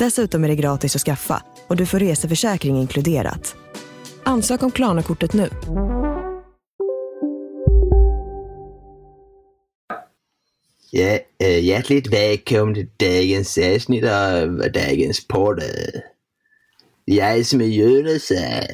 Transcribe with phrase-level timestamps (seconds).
[0.00, 3.56] Dessutom är det gratis att skaffa och du får reseförsäkring inkluderat.
[4.24, 5.48] Ansök om Klarna-kortet nu.
[10.90, 15.62] Ja, äh, hjärtligt välkommen till dagens avsnitt av dagens podd.
[17.04, 18.66] Jag som är Jonas här.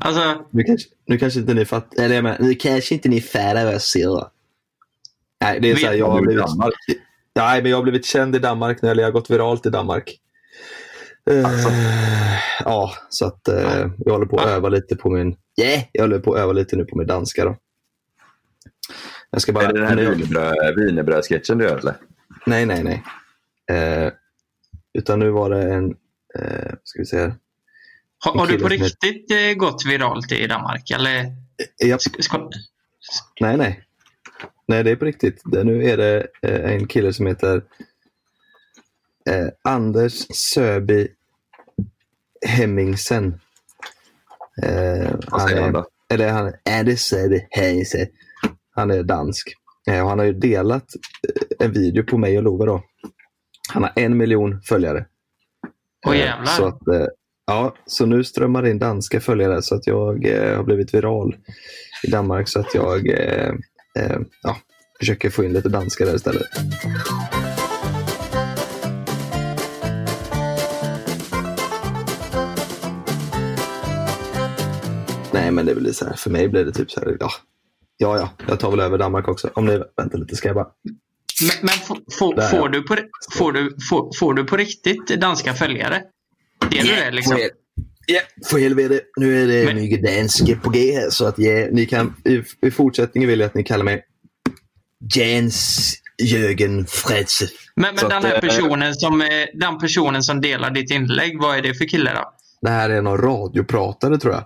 [0.00, 0.46] alltså...
[0.50, 3.64] Nu kanske, nu kanske inte ni fattar, eller jag menar, nu kanske inte ni fattar
[3.64, 4.26] vad jag säger.
[5.40, 6.44] Nej, det är så här, jag har blivit,
[7.34, 9.70] nej, men jag har blivit känd i Danmark nu, eller jag har gått viralt i
[9.70, 10.20] Danmark.
[11.30, 11.68] Alltså.
[11.68, 11.74] Uh,
[12.64, 16.18] ja, så att uh, jag håller på att öva lite på min, yeah, jag håller
[16.18, 17.56] på att öva lite nu på min danska då.
[19.30, 19.64] Jag ska bara...
[19.64, 21.96] Är det den här wienerbröd, wienerbröd-sketchen du gör eller?
[22.46, 23.04] Nej, nej, nej.
[23.72, 24.12] Uh,
[24.98, 25.84] utan nu var det en,
[26.38, 27.34] uh, ska vi se här.
[28.18, 29.54] Har, har du på riktigt heter...
[29.54, 30.90] gått viralt i Danmark?
[30.90, 31.26] Eller?
[31.84, 32.00] Japp.
[32.00, 32.50] Ska...
[33.40, 33.84] Nej, nej.
[34.66, 35.42] Nej, det är på riktigt.
[35.44, 37.64] Nu är det en kille som heter
[39.30, 41.08] eh, Anders Söby
[42.46, 43.40] Hemmingsen.
[44.62, 45.86] Eh, han då?
[46.08, 48.06] Eller han, Anders Söby Hemmingsen.
[48.70, 49.54] Han är dansk.
[49.88, 50.86] Eh, och han har ju delat
[51.58, 52.66] en video på mig och Love.
[52.66, 52.82] Då.
[53.72, 55.06] Han har en miljon följare.
[56.06, 56.46] Åh jävlar.
[56.46, 57.06] Så att, eh,
[57.46, 61.36] Ja, så nu strömmar in danska följare så att jag eh, har blivit viral
[62.06, 63.52] i Danmark så att jag eh,
[63.98, 64.56] eh, ja,
[64.98, 66.46] försöker få in lite danska där istället.
[75.32, 77.30] Nej, men det blir så här, för mig blir det typ så här, ja,
[77.96, 79.50] ja, ja, jag tar väl över Danmark också.
[79.54, 80.68] Om ni väntar lite ska jag bara
[81.42, 81.74] men, men
[82.18, 82.68] får, Där, får, ja.
[82.68, 82.96] du på,
[83.32, 86.02] får, du, får, får du på riktigt danska följare?
[86.70, 87.38] Det är du det liksom?
[88.06, 89.00] Ja, för helvete.
[89.16, 91.10] Nu är det Men- mycket danska på G här.
[91.10, 94.04] Så att ja, ni kan, i, i fortsättningen vill jag att ni kallar mig
[95.16, 95.92] Jens
[96.22, 97.48] Jörgen Fredse.
[97.76, 101.58] Men, men den här eh, personen som, eh, den personen som delar ditt inlägg, vad
[101.58, 102.34] är det för kille då?
[102.60, 104.44] Det här är någon radiopratare tror jag.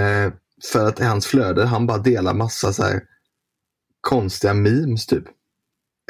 [0.00, 0.32] Eh,
[0.72, 3.00] för att i hans flöde, han bara delar massa så här
[4.00, 5.24] konstiga memes typ.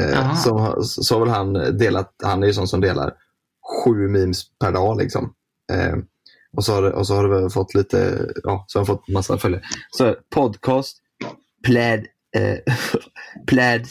[0.03, 3.13] Eh, så, så har väl han delat, han är ju sån som delar
[3.85, 5.33] sju memes per dag liksom.
[5.73, 5.97] Eh,
[6.57, 9.09] och, så har, det- och så har väl fått lite, ja, så har han fått
[9.09, 9.63] massa följare.
[9.91, 10.97] Så podcast,
[11.65, 12.07] pläd,
[12.37, 12.75] eh,
[13.47, 13.85] pläd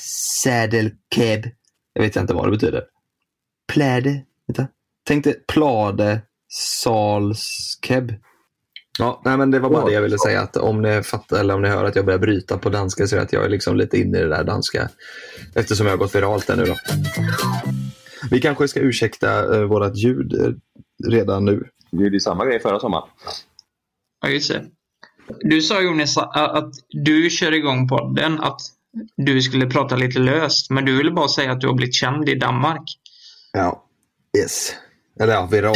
[0.43, 1.45] sadel keb.
[1.93, 2.83] Jag vet inte vad det betyder.
[3.73, 4.67] Pläde, vänta.
[5.07, 6.21] Tänk dig plade
[6.53, 8.13] salskeb.
[8.99, 10.41] Ja, nej, men det var bara det jag ville säga.
[10.41, 13.15] Att om ni fattar eller om ni hör att jag börjar bryta på danska så
[13.15, 14.89] är det att jag är liksom lite inne i det där danska.
[15.55, 16.75] Eftersom jag har gått viralt där nu då.
[18.31, 20.51] Vi kanske ska ursäkta eh, vårat ljud eh,
[21.11, 21.63] redan nu.
[21.91, 23.09] Vi gjorde ju samma grej förra sommaren.
[24.22, 24.66] Ja, just det.
[25.40, 28.62] Du sa Jonas att du kör igång podden, att
[29.18, 32.29] du skulle prata lite löst, men du ville bara säga att du har blivit känd
[32.29, 32.84] i Danmark.
[33.53, 33.85] Ja,
[34.38, 34.75] yes.
[35.19, 35.75] Eller ja, viral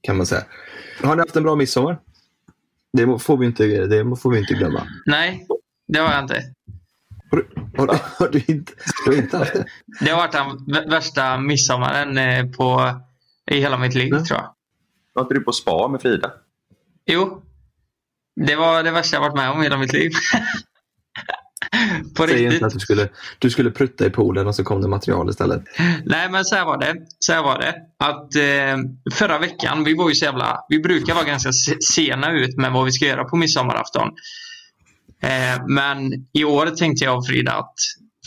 [0.00, 0.44] kan man säga.
[1.02, 2.00] Har ni haft en bra midsommar?
[2.92, 4.86] Det får vi inte, det får vi inte glömma.
[5.06, 5.46] Nej,
[5.88, 6.42] det har jag inte.
[7.30, 8.72] Har du, har du, har du, inte,
[9.04, 9.66] du har inte haft det?
[10.00, 10.32] Det har varit
[10.66, 12.94] den värsta midsommaren eh, på,
[13.50, 14.54] i hela mitt liv, tror jag.
[15.12, 16.32] Var inte du på spa med Frida?
[17.06, 17.42] Jo,
[18.46, 20.10] det var det värsta jag varit med om i hela mitt liv.
[22.16, 22.52] på Säg riktigt.
[22.52, 23.08] inte att du skulle,
[23.38, 25.62] du skulle prutta i poolen och så kom det material istället.
[26.04, 26.94] Nej, men så här var det.
[27.18, 27.74] Så här var det.
[27.98, 28.76] Att eh,
[29.14, 30.60] förra veckan, vi var ju så jävla...
[30.68, 34.08] Vi brukar vara ganska se- sena ut med vad vi ska göra på midsommarafton.
[35.22, 37.74] Eh, men i år tänkte jag och Frida att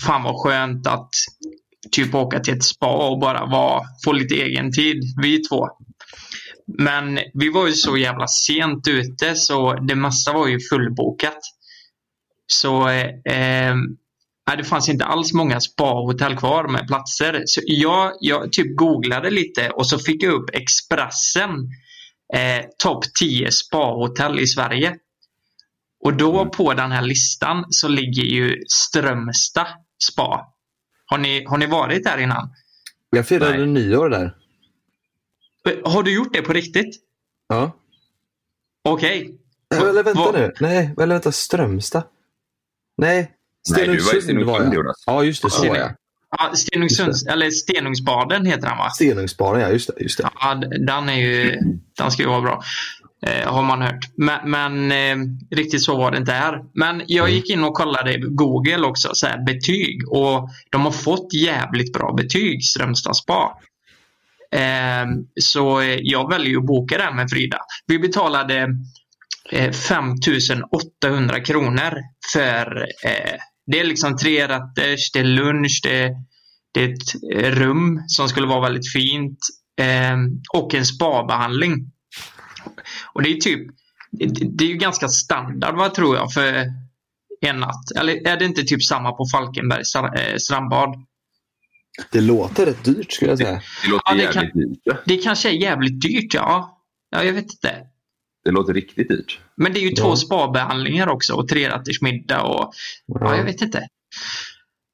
[0.06, 1.10] fan vad skönt att
[1.92, 5.68] typ åka till ett spa och bara vara, få lite egen tid, vi två.
[6.68, 11.40] Men vi var ju så jävla sent ute så det mesta var ju fullbokat.
[12.48, 13.76] Så eh, eh,
[14.58, 17.44] det fanns inte alls många spa-hotell kvar med platser.
[17.46, 21.50] Så jag, jag typ googlade lite och så fick jag upp Expressen
[22.34, 24.96] eh, topp 10 spa-hotell i Sverige.
[26.04, 29.68] Och då på den här listan så ligger ju Strömstad
[30.04, 30.46] spa.
[31.06, 32.50] Har ni, har ni varit där innan?
[33.10, 33.66] Jag firade Nej.
[33.66, 34.34] nyår där.
[35.84, 36.96] Har du gjort det på riktigt?
[37.48, 37.72] Ja.
[38.90, 39.36] Okej.
[39.76, 40.54] Eller vänta nu.
[40.60, 41.32] Nej, eller vänta.
[41.32, 42.04] Strömstad.
[42.98, 43.32] Nej.
[43.70, 44.96] Nej, du var i Stenungsund Stenungsund, var jag.
[45.06, 45.50] Ja, just det.
[45.50, 45.92] Så var jag.
[46.38, 48.90] Ja, Stenungsunds, eller Stenungsbaden heter den va?
[48.90, 49.70] Stenungsbanan, ja.
[49.70, 50.04] Just det.
[50.04, 50.30] Just det.
[50.40, 50.56] Ja,
[50.88, 51.60] den är ju,
[51.98, 52.64] den ska ju vara bra.
[53.26, 54.10] Eh, har man hört.
[54.18, 56.64] Men, men eh, riktigt så var det inte här.
[56.74, 60.08] Men jag gick in och kollade Google också, så här, betyg.
[60.10, 63.58] Och de har fått jävligt bra betyg, Strömstad spa.
[64.56, 65.10] Ehm,
[65.42, 67.57] så eh, jag väljer att boka det med Frida.
[67.88, 68.69] Vi betalade
[69.52, 71.94] eh, 5800 kronor
[72.34, 76.12] för eh, det är liksom tre rätters, det är lunch, det är,
[76.74, 79.40] det är ett rum som skulle vara väldigt fint
[79.81, 81.92] ehm, och en spabehandling.
[83.13, 83.68] Och det är typ
[84.58, 86.66] det, är ju ganska standard vad tror jag för
[87.42, 87.92] en natt.
[88.00, 89.96] Eller är det inte typ samma på Falkenbergs
[90.44, 91.06] strandbad?
[92.12, 93.62] Det låter rätt dyrt skulle jag säga.
[93.84, 94.80] Det låter Ja, det jävligt kan- dyrt.
[94.84, 94.98] ja.
[95.06, 96.82] Det kanske är jävligt dyrt ja.
[97.10, 97.76] Ja, jag vet inte.
[98.46, 99.40] Det låter riktigt dyrt.
[99.58, 100.04] Men det är ju Ja.
[100.04, 102.74] två spabehandlingar också och trerätters middag och
[103.06, 103.88] ja, jag vet inte.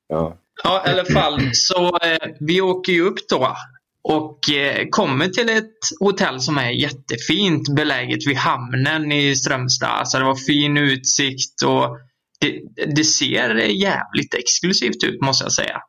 [0.07, 0.38] Ja.
[0.63, 1.50] Ja, i alla fall.
[1.53, 3.56] Så eh, vi åker ju upp då
[4.03, 9.89] och eh, kommer till ett hotell som är jättefint beläget vid hamnen i Strömstad.
[9.89, 11.98] Alltså det var fin utsikt och
[12.39, 12.62] det,
[12.95, 15.81] det ser jävligt exklusivt ut måste jag säga.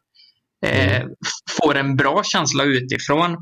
[0.67, 3.37] Eh, f- får en bra känsla utifrån.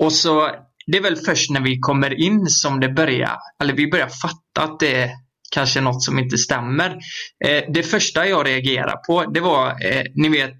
[0.00, 0.50] Och så
[0.86, 4.62] det är väl först när vi kommer in som det börjar, eller vi börjar fatta
[4.72, 5.10] att det är
[5.54, 6.90] kanske något som inte stämmer.
[7.44, 10.56] Eh, det första jag reagerar på det var, eh, ni vet,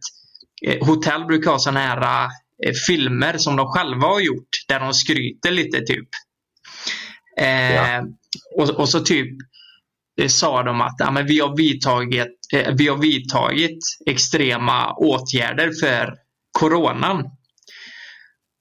[0.66, 2.24] eh, hotell brukar ha sådana här
[2.66, 6.08] eh, filmer som de själva har gjort där de skryter lite typ.
[7.40, 8.02] Eh, Ja.
[8.56, 9.28] och, och så typ
[10.28, 16.14] sa de att ja, men vi, har vidtagit, eh, vi har vidtagit extrema åtgärder för
[16.58, 17.24] coronan.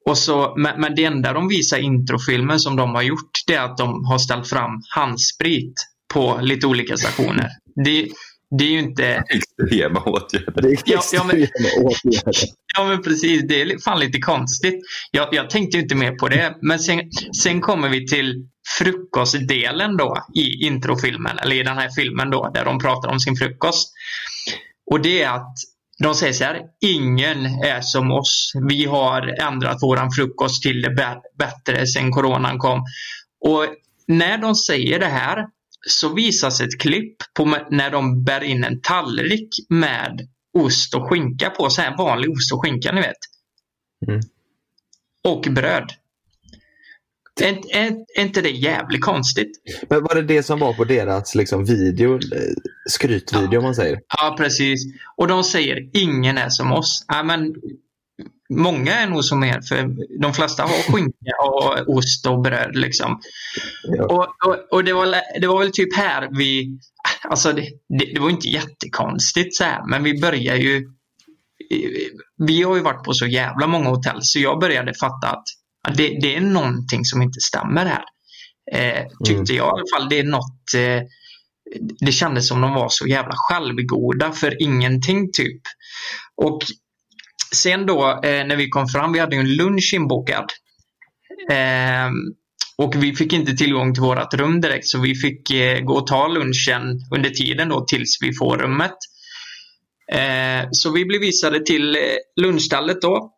[0.10, 3.62] Och så, men, men det enda de visar introfilmen som de har gjort det är
[3.62, 5.74] att de har ställt fram handsprit
[6.14, 7.50] på lite olika stationer.
[7.86, 8.08] Det,
[8.58, 9.24] det är ju inte...
[9.30, 10.62] Extrema åtgärder.
[10.62, 11.48] Det är Ja, ja, men-
[11.86, 12.34] åtgärder.
[12.78, 14.82] Ja men precis, det är fan lite konstigt.
[15.12, 16.56] Jag, jag tänkte ju inte mer på det.
[16.62, 17.02] Men sen,
[17.44, 18.48] sen kommer vi till
[18.78, 23.36] frukostdelen då i introfilmen, eller i den här filmen då, där de pratar om sin
[23.36, 23.94] frukost.
[24.92, 25.56] Och det är att
[26.04, 28.52] de säger så här, ingen är som oss.
[28.68, 32.84] Vi har ändrat våran frukost till det bä- bättre sen coronan kom.
[33.40, 33.66] Och
[34.08, 35.48] när de säger det här
[35.88, 41.50] så visas ett klipp på när de bär in en tallrik med ost och skinka
[41.50, 41.70] på.
[41.70, 43.18] Så här vanlig ost och skinka, ni vet.
[44.08, 44.22] Mm.
[45.24, 45.94] Och bröd.
[47.42, 49.52] Är, inte- är, är inte det jävligt konstigt?
[49.90, 52.54] Men var det det som var på deras liksom, video, eh,
[52.90, 54.00] skrytvideo om man säger?
[54.18, 54.82] Ja, precis.
[55.18, 57.06] Och de säger ingen är som oss.
[57.08, 57.54] Ja, men
[58.54, 62.76] många är nog som er, för de flesta har skinka och ost och bröd.
[62.76, 63.20] Liksom.
[63.84, 64.06] Ja.
[64.06, 66.80] Och, och, och det, var, det var väl typ här vi...
[67.30, 67.62] Alltså det,
[68.00, 70.88] det, det var inte jättekonstigt så här, men vi börjar ju...
[72.38, 75.61] Vi har ju varit på så jävla många hotell så jag började fatta att ja,
[75.90, 78.04] det, det är någonting som inte stämmer här.
[78.72, 80.10] Eh, tyckte jag i alla fall.
[80.10, 80.74] Det är något...
[80.76, 81.04] Eh,
[82.00, 85.62] det kändes som de var så jävla självgoda för ingenting typ.
[86.36, 86.60] Och
[87.56, 90.46] sen då eh, när vi kom fram, vi hade ju en lunch inbokad.
[91.52, 92.10] Eh,
[92.78, 96.08] och vi fick inte tillgång till vårt rum direkt så vi fick eh, gå och
[96.08, 98.98] ta lunchen under tiden då tills vi får rummet.
[100.12, 102.02] Eh, så vi blev visade till eh,
[102.42, 103.32] lunchstallet då.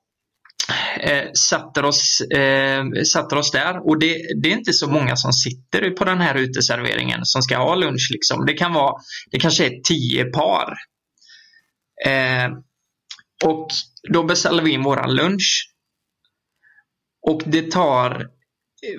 [1.00, 5.34] Eh, satte, oss, eh, sätter oss där och det, det är inte så många som
[5.34, 8.10] sitter på den här uteserveringen som ska ha lunch.
[8.12, 8.46] Liksom.
[8.46, 8.96] Det kan vara,
[9.32, 10.74] det kanske är tio par.
[12.06, 12.52] Eh,
[13.46, 13.68] och
[14.14, 15.70] då beställer vi in våran lunch.
[17.28, 18.28] Och det tar,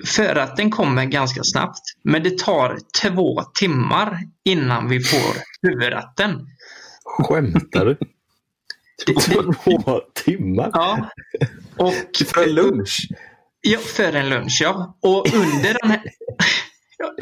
[0.05, 6.47] förrätten kommer ganska snabbt, men det tar två timmar innan vi får huvudrätten.
[7.03, 7.97] Skämtar du?
[9.63, 10.69] Två timmar?
[10.73, 11.09] Ja.
[11.77, 11.93] Och,
[12.27, 13.07] För en lunch?
[13.61, 14.97] Ja, för en lunch ja.
[15.01, 16.01] Och under den här,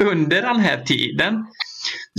[0.00, 1.46] under den här tiden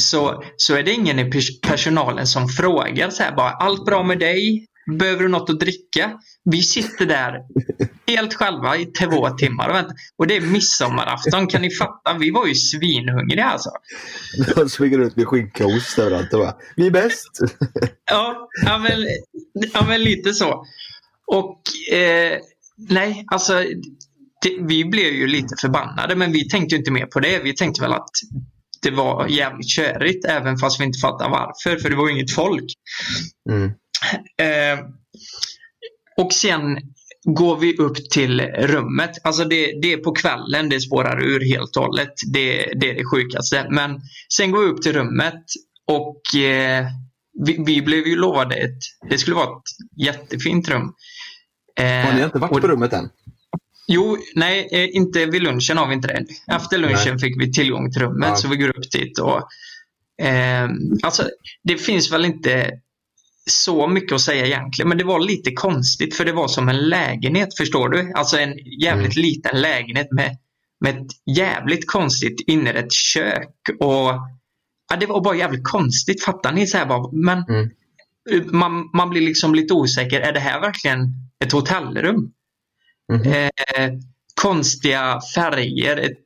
[0.01, 4.03] så, så är det ingen i pers- personalen som frågar så här bara allt bra
[4.03, 4.65] med dig?
[4.92, 6.20] Behöver du något att dricka?
[6.44, 7.39] Vi sitter där
[8.08, 9.96] helt själva i två timmar och väntar.
[10.18, 12.18] Och det är midsommarafton, kan ni fatta?
[12.20, 13.70] Vi var ju svinhungriga alltså.
[14.56, 17.39] De springer runt med skinka och ost överallt och bara, vi är bäst!
[18.12, 19.08] Ja, ja, men,
[19.74, 20.65] ja men lite så.
[21.27, 22.38] Och eh,
[22.89, 23.54] nej, alltså
[24.42, 27.39] det, vi blev ju lite förbannade men vi tänkte inte mer på det.
[27.44, 28.10] Vi tänkte väl att
[28.82, 31.77] det var jävligt körigt även fast vi inte fattade varför.
[31.82, 32.65] För det var ju inget folk.
[33.50, 33.72] Mm.
[34.38, 34.79] Eh,
[36.17, 36.77] och sen
[37.24, 39.12] går vi upp till rummet.
[39.24, 42.13] Alltså det, det är på kvällen det spårar ur helt och hållet.
[42.34, 43.67] Det, det är det sjukaste.
[43.69, 44.01] Men
[44.38, 45.43] sen går vi upp till rummet
[45.88, 46.86] och eh,
[47.45, 48.79] vi, vi blev ju lovade ett,
[49.10, 50.93] det skulle vara ett jättefint rum.
[51.79, 53.10] Eh, Har ni inte varit och- på rummet än?
[53.88, 56.25] Jo, nej, eh, inte vid lunchen har vi inte det.
[56.55, 57.19] Efter lunchen Nej.
[57.19, 58.36] fick vi tillgång till rummet Ja.
[58.36, 59.19] så vi går upp dit.
[59.19, 59.41] Och,
[60.25, 60.69] eh,
[61.03, 61.29] alltså,
[61.63, 62.72] det finns väl inte
[63.50, 66.90] så mycket att säga egentligen, men det var lite konstigt för det var som en
[66.90, 68.12] lägenhet, förstår du?
[68.16, 70.38] Alltså en jävligt liten lägenhet med,
[70.80, 73.70] med ett jävligt konstigt inrett kök.
[73.80, 74.12] Och
[74.90, 76.68] ja, Det var bara jävligt konstigt, fattar ni?
[76.68, 77.70] Så här bara, men Mm.
[78.52, 81.14] man, man blir liksom lite osäker, är det här verkligen
[81.46, 82.32] ett hotellrum?
[83.14, 83.32] Mhm.
[83.32, 83.92] Eh,
[84.42, 85.98] konstiga färger.
[85.98, 86.20] Ett,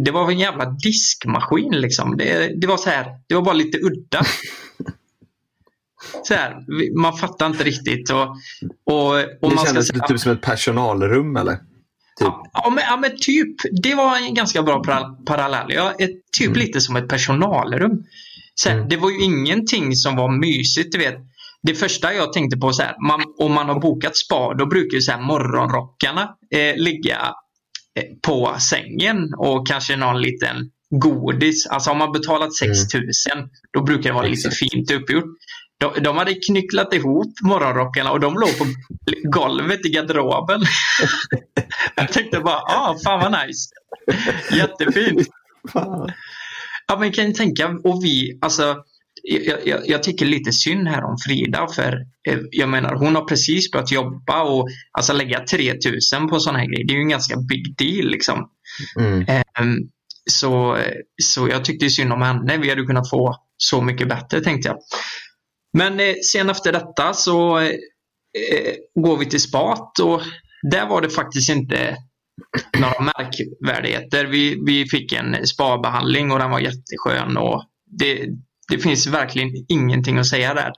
[0.00, 2.16] det var en jävla diskmaskin liksom.
[2.16, 4.22] Det, det var så här, det var bara lite udda.
[6.22, 6.56] Så här,
[7.00, 8.10] man fattar inte riktigt.
[8.10, 8.20] Och,
[8.86, 11.56] och, och Det man ska kändes säga, typ som ett personalrum eller?
[12.18, 12.28] Typ.
[12.52, 13.56] ja, men, ja men typ.
[13.82, 15.66] Det var en ganska bra para- parallell.
[15.68, 16.58] Ja, ett, typ Mm.
[16.58, 18.02] lite som ett personalrum.
[18.54, 18.88] Så här, Mm.
[18.88, 20.92] Det var ju ingenting som var mysigt.
[20.92, 21.14] Du vet.
[21.62, 24.94] Det första jag tänkte på så här, man, om man har bokat spa då brukar
[24.94, 26.22] ju så här morgonrockarna
[26.54, 27.18] eh, ligga
[27.98, 30.56] eh, på sängen och kanske någon liten
[30.90, 31.66] godis.
[31.66, 33.02] Alltså har man betalat 6000
[33.72, 34.52] då brukar det vara lite Mm.
[34.52, 34.72] Exakt.
[34.72, 35.24] fint uppgjort.
[35.82, 38.66] De, de hade knycklat ihop morgonrockarna och de låg på
[39.22, 40.62] golvet i garderoben.
[41.96, 43.70] jag tänkte bara, ah, fan vad nice.
[44.56, 45.28] Jättefint.
[46.86, 48.76] Ja, men kan ni tänka, och vi, alltså,
[49.22, 51.92] jag, jag, jag tycker lite synd här om Frida för
[52.28, 56.66] eh, jag menar hon har precis börjat jobba och alltså lägga 3000 på sådana här
[56.66, 58.48] grejer, det är ju en ganska big deal liksom.
[58.98, 59.24] Mm.
[59.28, 59.78] Ehm,
[60.30, 60.78] så,
[61.22, 64.78] så jag tyckte synd om henne, vi hade kunnat få så mycket bättre tänkte jag.
[65.72, 67.66] Men eh, sen efter detta så eh,
[68.52, 70.22] eh, går vi till spat och
[70.70, 71.96] där var det faktiskt inte
[72.78, 74.24] några märkvärdigheter.
[74.24, 77.64] Vi, vi fick en spabehandling och den var jätteskön och
[77.98, 78.26] det,
[78.68, 80.72] det finns verkligen ingenting att säga där.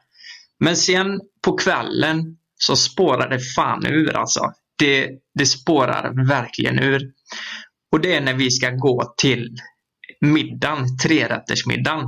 [0.59, 4.53] Men sen på kvällen så spårar det fan ur alltså.
[4.79, 7.13] Det, det spårar verkligen ur.
[7.93, 9.57] Och det är när vi ska gå till
[10.21, 12.05] middagen, trerättersmiddagen.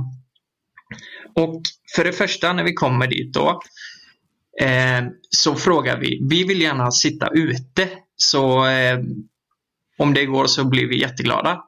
[1.37, 1.61] Och
[1.95, 3.61] för det första när vi kommer dit då
[4.61, 8.99] eh, så frågar vi, vi vill gärna sitta ute så eh,
[9.97, 11.63] om det går så blir vi jätteglada.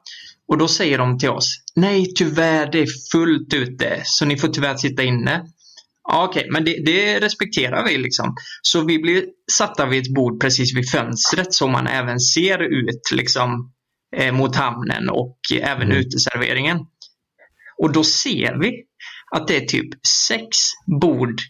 [0.48, 4.48] Och då säger de till oss, nej tyvärr det är fullt ute så ni får
[4.48, 5.44] tyvärr sitta inne.
[6.08, 8.34] Ja, Okej, men det, det respekterar vi liksom.
[8.62, 13.10] Så vi blir satta vid ett bord precis vid fönstret så man även ser ut
[13.12, 13.72] liksom
[14.16, 15.96] eh, mot hamnen och även Mm.
[15.96, 16.78] uteserveringen.
[17.78, 18.84] Och då ser vi
[19.30, 20.48] att det är typ sex
[21.00, 21.40] bord,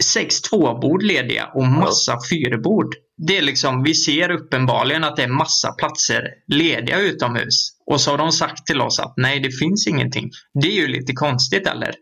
[0.00, 2.94] sex tvåbord lediga och massa fyrbord.
[3.16, 7.70] Det är liksom, vi ser uppenbarligen att det är massa platser lediga utomhus.
[7.86, 10.30] Och så har de sagt till oss att nej, det finns ingenting.
[10.62, 11.94] Det är ju lite konstigt eller?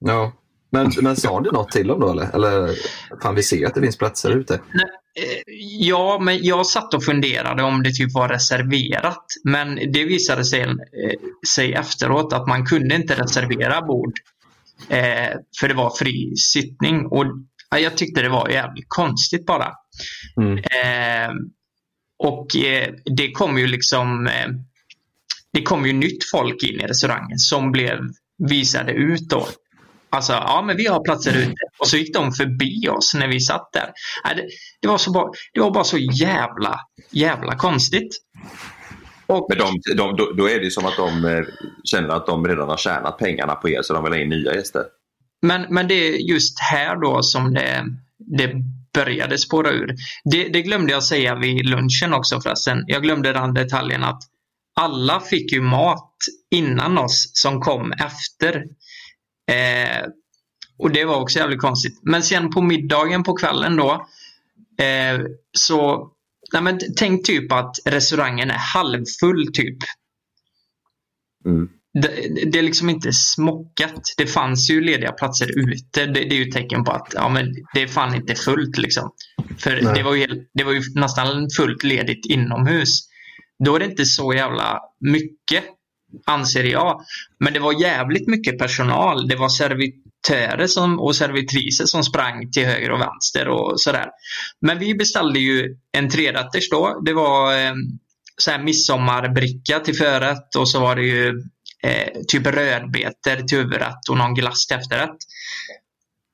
[0.00, 0.32] Ja.
[0.70, 2.34] Men, men sa du något till dem då eller?
[2.34, 2.74] Eller
[3.22, 4.54] fan vi ser att det finns platser ute.
[4.54, 4.60] Eh,
[5.78, 9.24] Ja, men jag satt och funderade om det typ var reserverat.
[9.44, 10.68] Men det visade sig, eh,
[11.54, 14.12] sig efteråt att man kunde inte reservera bord.
[14.88, 17.06] Eh, för det var fri sittning.
[17.06, 17.24] Och
[17.70, 19.72] ja, jag tyckte det var jävligt konstigt bara.
[20.40, 20.58] Mm.
[20.58, 21.34] Eh,
[22.18, 24.48] och eh, det kom ju liksom eh,
[25.52, 27.98] Det kom ju nytt folk in i restaurangen som blev
[28.48, 29.48] visade ut då.
[30.10, 31.54] Alltså, ja men vi har platser ute.
[31.78, 33.92] Och så gick de förbi oss när vi satt där.
[34.80, 38.16] Det, var så bara, det var bara så jävla, jävla konstigt.
[39.26, 41.44] Och, Men de, de, då, då är det som att de eh,
[41.84, 44.54] känner att de redan har tjänat pengarna på er så de vill ha in nya
[44.54, 44.82] gäster.
[45.42, 47.84] Men, men det är just här då som det,
[48.18, 48.52] det
[48.94, 49.94] började spåra ur.
[50.24, 52.84] Det, det glömde jag säga vid lunchen också förresten.
[52.86, 54.20] Jag glömde den detaljen att
[54.80, 56.14] alla fick ju mat
[56.50, 58.64] innan oss som kom efter.
[59.48, 60.06] Eh,
[60.78, 62.00] och det var också jävligt konstigt.
[62.02, 64.06] Men sen på middagen på kvällen då
[64.84, 65.20] eh,
[65.52, 66.10] så
[66.52, 69.78] nej men, tänk typ att restaurangen är halvfull typ.
[71.44, 71.68] Mm.
[72.02, 72.08] Det,
[72.52, 74.02] det är liksom inte smockat.
[74.16, 76.06] Det fanns ju lediga platser ute.
[76.06, 78.78] Det, det är ju ett tecken på att ja, men det är fan inte fullt.
[78.78, 79.10] Liksom.
[79.58, 79.94] För Nej.
[79.94, 83.08] det var, ju, det var ju nästan fullt ledigt inomhus.
[83.64, 85.64] Då är det inte så jävla mycket,
[86.26, 87.00] anser jag.
[87.40, 89.28] Men det var jävligt mycket personal.
[89.28, 94.06] Det var servitörer som, och servitriser som sprang till höger och vänster och sådär.
[94.60, 97.00] Men vi beställde ju en trerätters då.
[97.04, 97.74] Det var eh,
[98.36, 101.28] så här midsommarbricka till förrätt och så var det ju
[101.82, 105.16] eh, typ rödbetor till huvudrätt och någon glass till efterrätt.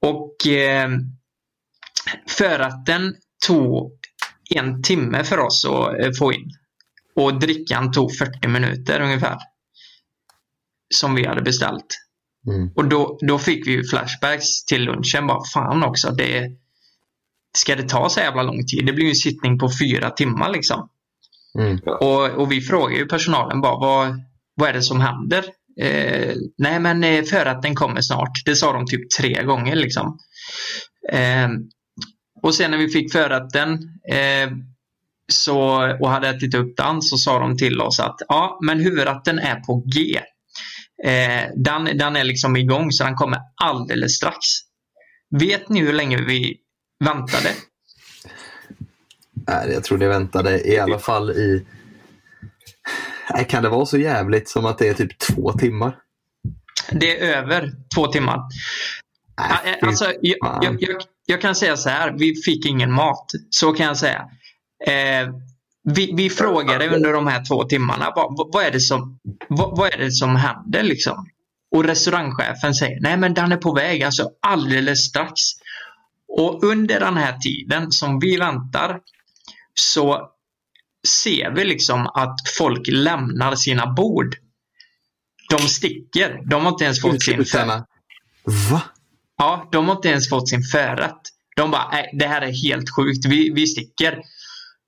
[0.02, 0.88] Och eh,
[2.28, 3.14] förrätten
[3.46, 3.92] tog
[4.54, 6.50] en timme för oss att eh, få in.
[7.16, 9.38] Och drickan tog 40 minuter ungefär.
[10.94, 11.86] Som vi hade beställt.
[12.46, 12.70] Mm.
[12.76, 15.26] Och då, då fick vi ju flashbacks till lunchen.
[15.26, 16.50] Bara fan också, det
[17.56, 18.86] ska det ta så jävla lång tid?
[18.86, 20.88] Det blir ju en sittning på fyra timmar liksom.
[21.58, 21.78] Mm.
[22.00, 24.20] Och, och vi frågar ju personalen bara vad,
[24.54, 25.44] vad är det som händer?
[25.80, 28.44] Eh, nej men eh, förrätten kommer snart.
[28.44, 30.18] Det sa de typ tre gånger liksom.
[31.12, 31.48] Eh,
[32.42, 33.72] och sen när vi fick förrätten
[34.10, 34.50] eh,
[35.28, 35.58] så,
[36.00, 39.60] och hade ätit upp den så sa de till oss att ja men huvudrätten är
[39.60, 40.20] på G.
[41.04, 44.38] Eh, den, den är liksom igång så den kommer alldeles strax.
[45.38, 46.56] Vet ni hur länge vi
[47.04, 47.50] väntade?
[49.48, 51.66] Nej, jag tror ni väntade i alla fall i...
[53.34, 55.96] Nej, kan det vara så jävligt som att det är typ två timmar?
[56.90, 58.40] Det är över två timmar.
[59.38, 63.26] Nej, Eh, Alltså, jag, jag, jag, jag kan säga så här, vi fick ingen mat.
[63.50, 64.28] Så kan jag säga.
[64.86, 65.28] Eh,
[65.84, 69.94] vi, vi frågade under de här två timmarna, vad, vad, är, det som, vad, vad
[69.94, 71.26] är det som händer liksom?
[71.70, 75.32] Och restaurangchefen säger, nej men den är på väg, alltså alldeles strax.
[76.28, 79.00] Och under den här tiden som vi väntar
[79.74, 80.30] så
[81.06, 84.34] ser vi liksom att folk lämnar sina bord.
[85.50, 86.40] De sticker.
[86.46, 87.58] De har inte ens fått sin för...
[87.64, 87.84] Utan-
[88.70, 88.82] Va?
[89.38, 91.20] Ja, de har inte ens fått sin förrätt.
[91.56, 94.22] De bara, nej, det här är helt sjukt, vi, vi sticker.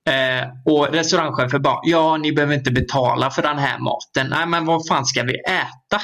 [0.07, 4.29] Eh, och restaurangchefen bara, ja ni behöver inte betala för den här maten.
[4.29, 6.01] Nej men vad fan ska vi äta?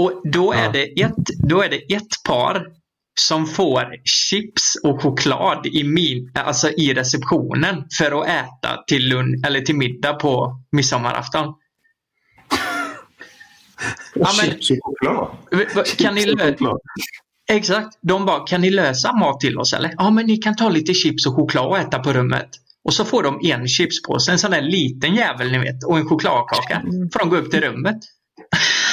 [0.00, 0.70] Och då är, Ja.
[0.72, 1.14] det, ett,
[1.48, 2.66] då är det ett par
[3.20, 9.46] som får chips och choklad i, min, alltså i receptionen för att äta till, lun-
[9.46, 11.54] eller till middag på midsommarafton.
[14.14, 15.28] Ja, men- Chips och choklad.
[15.98, 16.56] Kan ni, lö-
[17.52, 17.98] Exakt.
[18.00, 19.94] De bara, kan ni lösa mat till oss eller?
[19.96, 22.48] Ja, men ni kan ta lite chips och choklad och äta på rummet.
[22.84, 26.08] Och så får de en chipspåse, en sån där liten jävel ni vet, och en
[26.08, 26.82] chokladkaka.
[27.12, 27.96] Får de gå upp till rummet.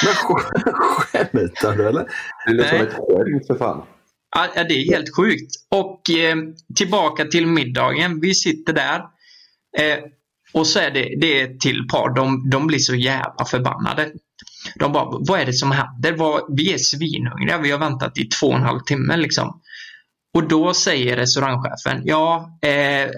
[0.04, 2.06] Men skämtar du eller?
[2.46, 3.82] Det låter som ett skämt för fan.
[4.36, 5.52] Ja, ja, det är helt sjukt.
[5.70, 6.36] Och eh,
[6.76, 8.20] tillbaka till middagen.
[8.20, 8.98] Vi sitter där.
[9.78, 9.98] Eh,
[10.52, 12.14] och så är det, det är ett till par.
[12.14, 14.10] De, de blir så jävla förbannade.
[14.74, 16.12] De bara, vad är det som händer?
[16.12, 17.58] Vad, vi är svinhungriga.
[17.58, 19.60] Vi har väntat i två och en halv timme liksom.
[20.34, 23.10] Och då säger restaurangchefen, ja, eh,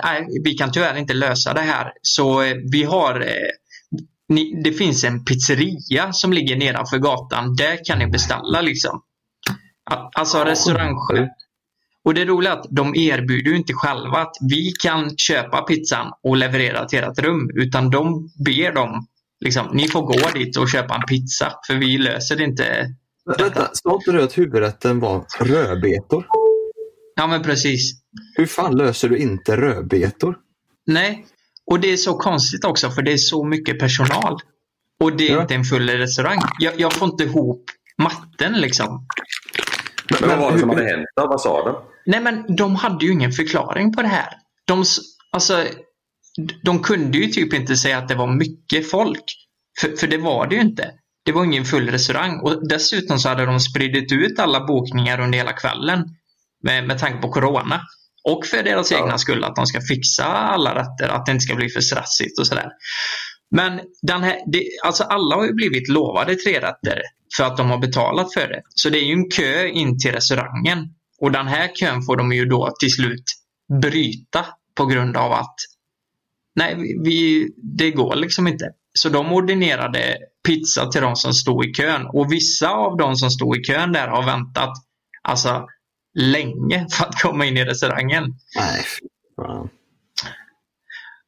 [0.44, 1.92] vi kan tyvärr inte lösa det här.
[2.02, 3.26] Så eh, vi har, eh,
[4.28, 7.56] ni, det finns en pizzeria som ligger nedanför gatan.
[7.56, 9.02] Där kan ni beställa liksom.
[9.90, 11.28] Al- Alltså restaurangchef.
[12.04, 16.12] Och det roliga är att de erbjuder ju inte själva att vi kan köpa pizzan
[16.22, 17.50] och leverera till ert rum.
[17.54, 19.06] Utan de ber dem,
[19.40, 21.53] liksom, ni får gå dit och köpa en pizza.
[21.66, 22.94] För vi löser det inte.
[23.38, 26.27] Vänta, sa inte du att huvudrätten var rödbetor?
[27.16, 27.92] Ja men precis.
[28.37, 30.37] Hur fan löser du inte rödbetor?
[30.87, 31.27] Nej,
[31.70, 34.38] och det är så konstigt också för det är så mycket personal.
[35.01, 35.42] Och det är Ja.
[35.42, 36.38] inte en full restaurang.
[36.59, 37.64] Jag, jag får inte ihop
[37.98, 39.07] matten liksom.
[40.20, 41.27] Men vad var det som hur- hade hänt då?
[41.27, 41.77] Vad sa de?
[42.07, 44.29] Nej men de hade ju ingen förklaring på det här.
[44.64, 44.85] De,
[45.33, 45.64] alltså,
[46.62, 49.24] de kunde ju typ inte säga att det var mycket folk.
[49.81, 50.90] För, för det var det ju inte.
[51.24, 52.40] Det var ingen full restaurang.
[52.40, 56.05] Och dessutom så hade de spridit ut alla bokningar under hela kvällen.
[56.62, 57.81] Med, med tanke på Corona.
[58.24, 58.98] Och för deras Ja.
[58.98, 61.09] egna skull att de ska fixa alla rätter.
[61.09, 62.68] Att det inte ska bli för stressigt och sådär.
[63.51, 67.03] Men den här, det, alltså alla har ju blivit lovade tre rätter
[67.37, 68.62] för att de har betalat för det.
[68.74, 70.79] Så det är ju en kö in till restaurangen.
[71.20, 73.24] Och den här kön får de ju då till slut
[73.83, 75.57] bryta på grund av att
[76.59, 78.64] nej, vi- det går liksom inte.
[78.99, 80.16] Så de ordinerade
[80.47, 82.07] pizza till de som stod i kön.
[82.12, 84.71] Och vissa av de som stod i kön där har väntat
[85.23, 85.66] alltså
[86.18, 88.25] länge för att komma in i restaurangen.
[88.57, 88.83] Nej,
[89.37, 89.68] fan.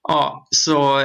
[0.08, 0.96] Ja, så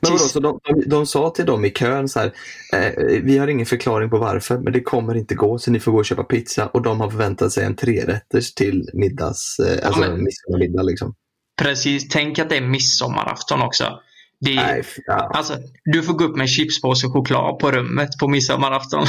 [0.00, 2.32] Men vadå, så de, de, de sa till dem i kön så här,
[2.72, 2.92] eh,
[3.22, 5.98] vi har ingen förklaring på varför, men det kommer inte gå, så ni får gå
[5.98, 6.66] och köpa pizza.
[6.66, 10.82] Och de har förväntat sig en trerätters till middags, eh, alltså men- midsommarmiddag.
[10.82, 11.14] Liksom.
[11.62, 14.00] Precis, tänk att det är midsommarafton också.
[14.40, 14.84] Det Nej.
[15.08, 19.06] Alltså, du får gå upp med chipspåse och choklad på rummet på midsommarafton.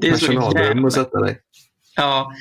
[0.00, 0.86] det är så Personalrum jävla...
[0.86, 1.38] och sätta dig.
[1.96, 2.32] Ja,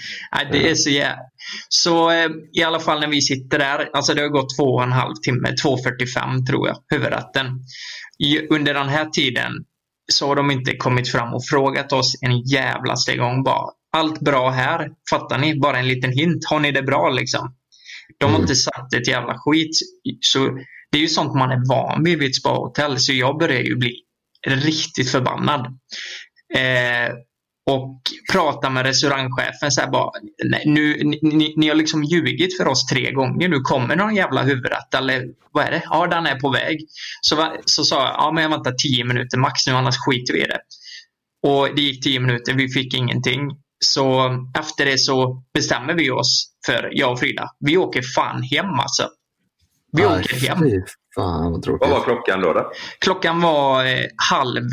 [0.51, 1.21] det är så jävla...
[1.69, 4.83] Så eh, i alla fall när vi sitter där, alltså det har gått två och
[4.83, 7.47] en halv timme, 2.45 tror jag, huvudrätten.
[8.19, 9.51] I, under den här tiden
[10.11, 13.69] så har de inte kommit fram och frågat oss en jävlaste gång bara.
[13.91, 15.59] Allt bra här, fattar ni?
[15.59, 16.45] Bara en liten hint.
[16.45, 17.55] Har ni det bra liksom?
[18.19, 18.41] De har Mm.
[18.41, 19.77] inte sagt ett jävla skit.
[20.21, 20.39] Så
[20.91, 22.99] det är ju sånt man är van vid vid ett spahotell.
[22.99, 23.93] Så jag börjar ju bli
[24.47, 25.65] riktigt förbannad.
[26.55, 27.13] Eh,
[27.71, 28.01] och
[28.31, 30.11] prata med restaurangchefen så här bara,
[30.45, 33.47] "Nej, nu, ni, ni har liksom ljugit för oss tre gånger.
[33.49, 35.81] Nu kommer någon jävla huvudrätt eller vad är det?
[35.89, 36.77] Ja, den är på väg.
[37.21, 40.39] Så, så sa jag, ja men jag väntar tio minuter max nu annars skiter vi
[40.43, 40.59] i det.
[41.47, 43.41] Och det gick tio minuter, vi fick ingenting.
[43.85, 48.79] Så efter det så bestämmer vi oss för, jag och Frida, vi åker fan hem
[48.79, 49.09] alltså.
[49.91, 50.57] Vi Aj, åker hem.
[51.15, 51.89] Fan vad tråkigt.
[51.89, 52.53] Vad var klockan då?
[52.53, 52.71] då?
[52.99, 54.63] Klockan var eh, halv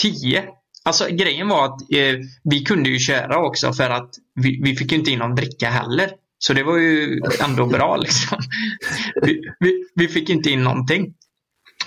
[0.00, 0.44] tio.
[0.84, 4.92] Alltså grejen var att eh, vi kunde ju köra också för att vi, vi fick
[4.92, 6.10] ju inte in någon dricka heller.
[6.38, 8.38] Så det var ju ändå bra liksom.
[9.22, 11.14] Vi, vi, vi fick inte in någonting.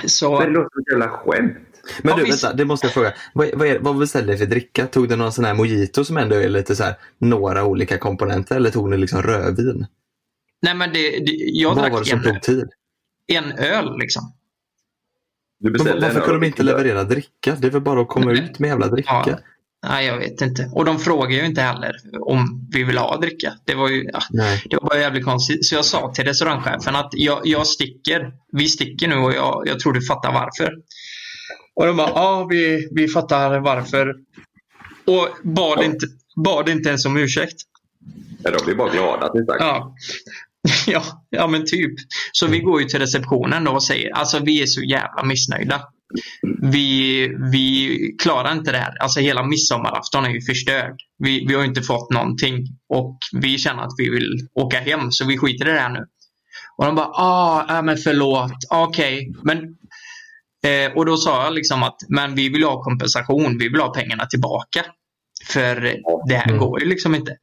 [0.06, 1.75] Så Det låter som ett jävla skämt.
[2.04, 2.44] Men Ja, du, visst.
[2.44, 3.14] vänta, det måste jag fråga.
[3.34, 4.88] Vad, vad, är, vad beställde ni för dricka?
[4.88, 8.56] Tog du någon sån här mojito som ändå är lite så här, några olika komponenter
[8.56, 9.86] eller tog ni liksom rödvin?
[10.62, 12.70] nej men det, det, jag vad var drack det som en, tog tid?
[13.28, 14.34] en öl liksom.
[15.60, 17.56] Du beställde varför kunde de inte leverera dricka?
[17.60, 18.44] Det är väl bara att komma Nej.
[18.44, 19.24] ut med jävla dricka?
[19.28, 19.40] Ja.
[19.88, 20.70] Nej, jag vet inte.
[20.74, 23.54] Och de frågar ju inte heller om vi vill ha dricka.
[23.66, 24.20] Det var ju, ja.
[24.70, 25.66] Det var bara jävligt konstigt.
[25.66, 28.34] Så jag sa till restaurangchefen att jag, jag sticker.
[28.52, 30.74] Vi sticker nu och jag, jag tror du fattar varför.
[31.76, 34.16] Och de bara, ja vi, vi fattar varför.
[35.06, 36.06] Och bad, inte,
[36.46, 37.58] bad inte ens om ursäkt.
[38.44, 39.58] Ja, de blir bara glada ni stack.
[39.60, 39.96] Ja.
[40.88, 41.94] ja, ja men typ.
[42.32, 45.82] Så vi går ju till receptionen då och säger, alltså vi är så jävla missnöjda.
[46.62, 48.98] Vi, vi klarar inte det här.
[49.00, 50.96] Alltså hela midsommarafton är ju förstörd.
[51.18, 55.26] Vi, vi har inte fått någonting och vi känner att vi vill åka hem så
[55.26, 56.06] vi skiter i det här nu.
[56.78, 59.34] Och de bara, ah, ja, men förlåt, okej.
[59.44, 59.76] Men,
[60.66, 63.94] eh, och då sa jag liksom att, men vi vill ha kompensation, vi vill ha
[63.94, 64.86] pengarna tillbaka.
[65.48, 65.76] För
[66.28, 66.60] det här Mm.
[66.60, 67.36] går ju liksom inte.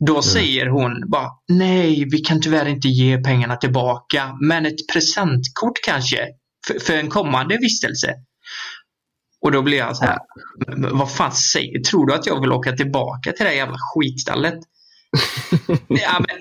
[0.00, 5.78] Då säger hon bara, nej, vi kan tyvärr inte ge pengarna tillbaka, men ett presentkort
[5.84, 6.28] kanske,
[6.66, 8.14] för, för en kommande vistelse.
[9.42, 10.18] Och då blir jag så här,
[10.66, 13.76] "Men vad fan säger Tror du att jag vill åka tillbaka till det här jävla
[13.78, 14.54] skitstället?
[15.88, 16.38] ja, men,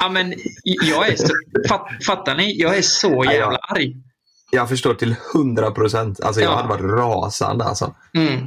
[0.00, 1.34] ja, men jag är så,
[1.68, 2.60] fatt, fattar ni?
[2.60, 3.94] Jag är så jävla arg.
[4.50, 6.20] Jag förstår till hundra procent.
[6.20, 6.56] Alltså jag Ja.
[6.56, 7.94] hade varit rasande alltså.
[8.14, 8.44] Mm.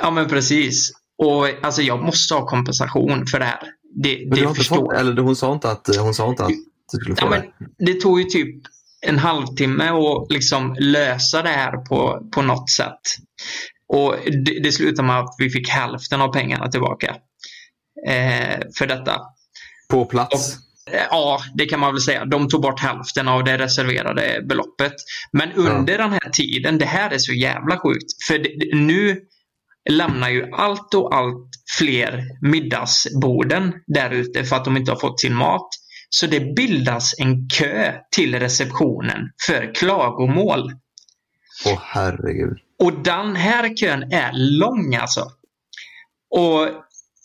[0.00, 0.92] Ja men precis.
[1.18, 3.60] Och alltså jag måste ha kompensation för det här.
[3.94, 6.52] Det, Men det förstår fått, eller hon sa inte att hon sa inte att
[6.92, 7.92] du skulle få Ja, men det.
[7.92, 8.62] det tog ju typ
[9.00, 13.00] en halvtimme att liksom lösa det här på, på något sätt.
[13.88, 17.16] Och det, det slutade med att vi fick hälften av pengarna tillbaka.
[18.08, 19.20] Eh, för detta.
[19.88, 20.52] På plats.
[20.54, 20.58] Eh,
[20.90, 22.24] Ja, det kan man väl säga.
[22.24, 24.92] De tog bort hälften av det reserverade beloppet.
[25.32, 28.24] Men under den här tiden, det här är så jävla sjukt.
[28.28, 29.20] För det, nu
[29.90, 35.20] lämnar ju allt och allt fler middagsborden där ute för att de inte har fått
[35.20, 35.68] sin mat.
[36.08, 40.72] Så det bildas en kö till receptionen för klagomål.
[41.66, 42.58] Åh herregud.
[42.78, 45.20] Och den här kön är lång alltså.
[46.30, 46.68] Och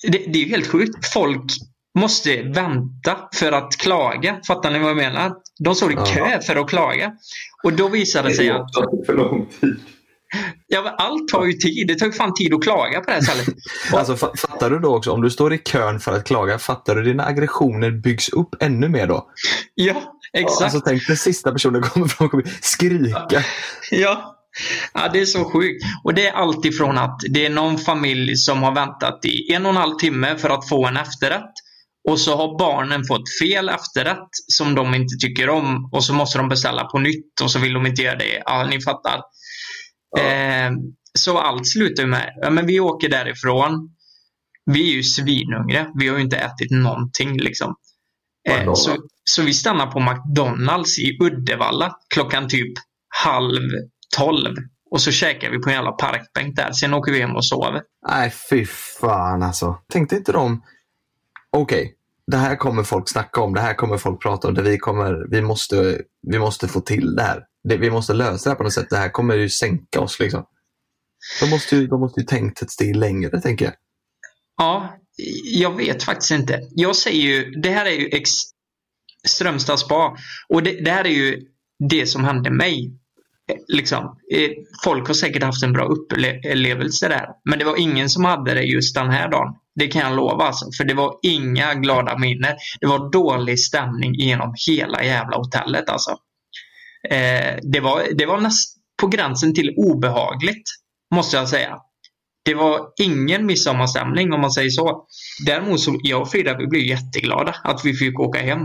[0.03, 1.07] det, det är ju helt sjukt.
[1.13, 1.51] Folk
[1.99, 4.39] måste vänta för att klaga.
[4.47, 5.31] Fattar ni vad jag menar?
[5.59, 7.11] De står i kö för att klaga.
[7.63, 8.69] Och då visar det sig att
[9.05, 9.79] för lång tid.
[10.67, 11.87] ja, allt tar ju tid.
[11.87, 13.47] Det tar ju fan tid att klaga på det här stället.
[13.93, 16.95] Alltså fa- fattar du då också, om du står i kön för att klaga, fattar
[16.95, 19.27] du dina aggressioner byggs upp ännu mer då?
[19.75, 19.95] Ja,
[20.33, 20.61] exakt.
[20.61, 23.43] Alltså tänk den sista personen kommer fram och kommer skrika.
[23.91, 24.37] Ja.
[24.93, 25.83] ja, det är så sjukt.
[26.03, 29.65] Och det är allt ifrån att det är någon familj som har väntat i en
[29.65, 31.51] och en halv timme för att få en efterrätt.
[32.09, 36.37] Och så har barnen fått fel efterrätt som de inte tycker om och så måste
[36.37, 38.43] de beställa på nytt och så vill de inte göra det.
[38.45, 39.21] Ja, ni fattar.
[40.19, 40.71] Eh,
[41.19, 43.95] så allt slutar med, ja, men vi åker därifrån.
[44.65, 45.87] Vi är ju svinhungriga.
[45.99, 47.75] Vi har ju inte ätit någonting liksom.
[48.49, 52.73] Eh, så, så vi stannar på McDonalds i Uddevalla klockan typ
[53.23, 53.69] halv
[54.17, 54.55] tolv.
[54.91, 56.71] Och så käkar vi på en jävla parkbänk där.
[56.71, 57.81] Sen åker vi hem och sover.
[58.09, 59.77] Nej fy fan alltså.
[59.91, 60.63] Tänkte inte de,
[61.57, 61.95] okej,
[62.27, 65.27] det här kommer folk snacka om, det här kommer folk prata om, det vi, kommer,
[65.29, 67.45] vi, måste, vi måste få till det här.
[67.63, 68.89] Det, vi måste lösa det här på något sätt.
[68.89, 70.45] Det här kommer ju sänka oss liksom.
[71.41, 73.73] De måste ju, de måste ju tänkt ett steg längre tänker jag.
[74.57, 74.97] Ja,
[75.43, 76.59] jag vet faktiskt inte.
[76.71, 78.29] Jag säger ju, det här är ju ex
[79.27, 80.17] Strömstad spa.
[80.49, 81.41] Och det, det här är ju
[81.89, 82.91] det som hände mig.
[83.67, 84.17] Liksom.
[84.33, 84.49] Eh,
[84.83, 87.27] folk har säkert haft en bra upplevelse där.
[87.49, 89.55] Men det var ingen som hade det just den här dagen.
[89.81, 90.65] Det kan jag lova alltså.
[90.77, 92.55] För det var inga glada minnen.
[92.79, 96.11] Det var dålig stämning genom hela jävla hotellet alltså.
[97.09, 100.63] Eh, det var, det var näst på gränsen till obehagligt.
[101.15, 101.77] Måste jag säga.
[102.45, 105.05] Det var ingen midsommarstämning om man säger så.
[105.45, 108.59] Däremot så jag och Frida vi blev jätteglada att vi fick åka hem.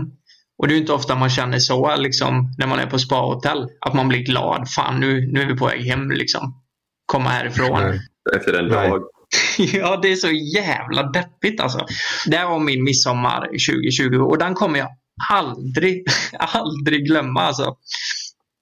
[0.57, 3.67] Och det är ju inte ofta man känner så liksom när man är på spahotell.
[3.81, 4.69] Att man blir glad.
[4.69, 6.63] Fan nu, nu är vi på väg hem liksom.
[7.05, 7.81] komma härifrån.
[7.81, 7.99] Nej.
[8.35, 9.01] Efter en dag.
[9.57, 11.85] Ja, det är så jävla deppigt alltså.
[12.25, 14.89] Det här var min midsommar 2020 och den kommer jag
[15.31, 16.05] aldrig,
[16.39, 17.77] aldrig glömma alltså.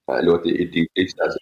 [0.06, 1.20] Det låter idylliskt.
[1.20, 1.38] Alltså.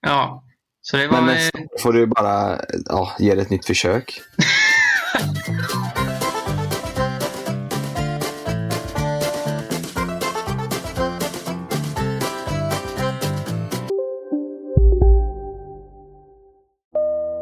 [0.00, 0.44] Ja,
[0.80, 1.20] så det var...
[1.20, 4.20] Men nästa år får du bara ja, ge det ett nytt försök.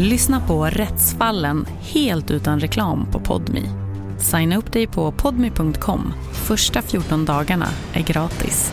[0.00, 3.62] Lyssna på Rättsfallen helt utan reklam på Podmi.
[4.18, 6.14] Signa upp dig på podmi.com.
[6.32, 8.72] Första 14 dagarna är gratis.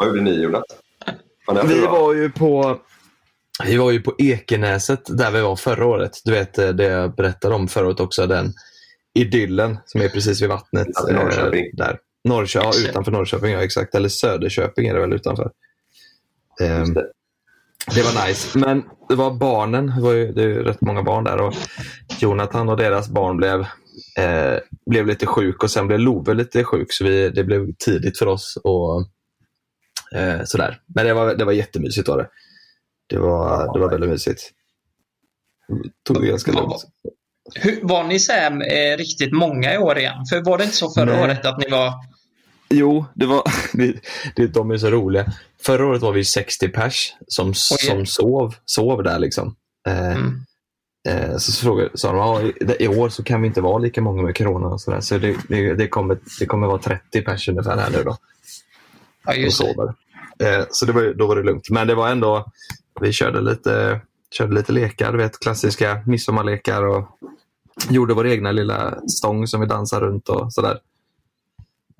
[0.00, 0.64] Vad gjorde ni Jonas?
[1.64, 2.78] Vi var ju på
[3.64, 6.10] vi var ju på Ekenäset där vi var förra året.
[6.24, 8.26] Du vet eh, det jag berättade om förra året också.
[8.26, 8.52] Den
[9.14, 10.88] idyllen som är precis vid vattnet.
[10.88, 11.64] Utanför Norrköping.
[11.66, 11.98] eh, Där.
[12.24, 13.94] Norrköping, ja, utanför Norrköping, ja exakt.
[13.94, 15.50] Eller Söderköping är det väl utanför.
[16.62, 17.06] Ehm, det.
[17.94, 18.58] det var nice.
[18.58, 19.86] Men det var barnen.
[19.96, 21.40] Det, var ju, det är ju rätt många barn där.
[21.40, 21.54] Och
[22.20, 23.60] Jonathan och deras barn blev,
[24.18, 26.92] eh, blev lite sjuk och sen blev Love lite sjuk.
[26.92, 28.58] Så vi, det blev tidigt för oss.
[28.64, 29.06] Och,
[30.14, 30.80] eh, sådär.
[30.94, 32.28] Men det var, det var jättemysigt var det.
[33.08, 34.50] Det var, det var väldigt mysigt.
[36.06, 36.84] Tog det ganska lugnt.
[37.54, 40.26] Hur, var ni så här, eh, riktigt många i år igen?
[40.30, 41.22] För var det inte så förra Nej.
[41.24, 41.92] året att ni var...
[42.70, 43.42] Jo, det var,
[43.72, 43.94] det,
[44.36, 45.32] det, de är så roliga.
[45.62, 49.18] Förra året var vi 60 pers som, som sov, sov där.
[49.18, 49.56] Liksom.
[49.88, 50.40] Eh, Mm.
[51.08, 53.78] eh, så, så frågade, sa de ja, i, i år så kan vi inte vara
[53.78, 54.66] lika många med corona.
[54.66, 55.00] Och så där.
[55.00, 58.16] så det, det, det, kommer, det kommer vara 30 pers ungefär här nu då.
[59.36, 59.94] Ja, och sover.
[60.38, 61.70] Eh, så det var, då var det lugnt.
[61.70, 62.52] Men det var ändå,
[63.00, 67.18] vi körde lite, körde lite lekar, du vet klassiska midsommarlekar och
[67.88, 70.78] gjorde vår egna lilla stång som vi dansade runt och sådär.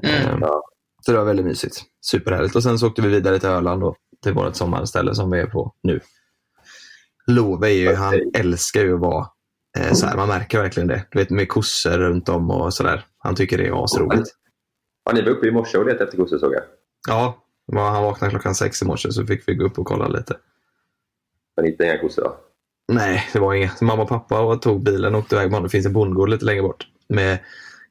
[0.02, 0.42] Mm.
[0.42, 0.48] Eh,
[1.06, 1.82] så det var väldigt mysigt.
[2.00, 2.56] Superhärligt.
[2.56, 5.46] Och sen så åkte vi vidare till Öland då, till vårt sommarställe som vi är
[5.46, 6.00] på nu.
[7.26, 9.26] Love är ju, han älskar ju att vara
[9.78, 11.06] eh, så här, man märker verkligen det.
[11.10, 13.06] Du vet med kossor runt om och sådär.
[13.18, 14.30] Han tycker det är asroligt.
[15.04, 16.62] Ja, ni var uppe i morse och letade efter kossor såg jag.
[17.08, 20.36] Ja, han vaknade klockan sex i morse så fick vi gå upp och kolla lite.
[21.56, 22.36] Men inte inga kossor då?
[22.92, 23.80] Nej, det var inget.
[23.80, 25.50] Mamma och pappa och tog bilen och åkte iväg.
[25.50, 25.62] med.
[25.62, 27.38] Det finns en bondgård lite längre bort med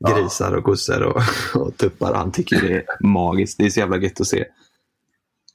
[0.09, 1.21] grisar och kossor och,
[1.61, 2.13] och tuppar.
[2.13, 3.57] Han tycker det är magiskt.
[3.57, 4.45] Det är så jävla gött att se.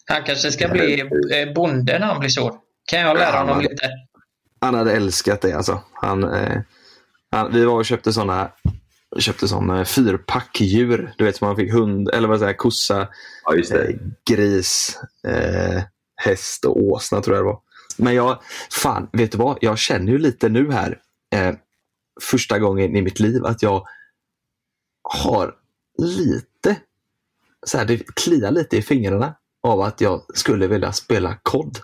[0.06, 2.54] Han kanske ska bli eh, bonde när han blir stor.
[2.90, 3.90] Kan jag lära Ja, honom lite?
[4.60, 5.80] Han hade älskat det alltså.
[5.92, 6.60] Han, eh,
[7.30, 8.50] han, vi var och köpte sådana
[9.18, 11.14] köpte sån eh, fyrpackdjur.
[11.18, 13.00] Du vet som man fick hund, eller vad säger jag, kossa,
[13.72, 13.96] eh,
[14.30, 15.82] gris, eh,
[16.16, 17.60] häst och åsna tror jag det var.
[17.96, 19.58] Men jag, fan, vet du vad?
[19.60, 21.00] Jag känner ju lite nu här,
[21.34, 21.54] eh,
[22.20, 23.86] första gången i mitt liv, att jag
[25.02, 25.54] har
[25.98, 26.76] lite,
[27.66, 31.78] så här, det kliar lite i fingrarna av att jag skulle vilja spela kod.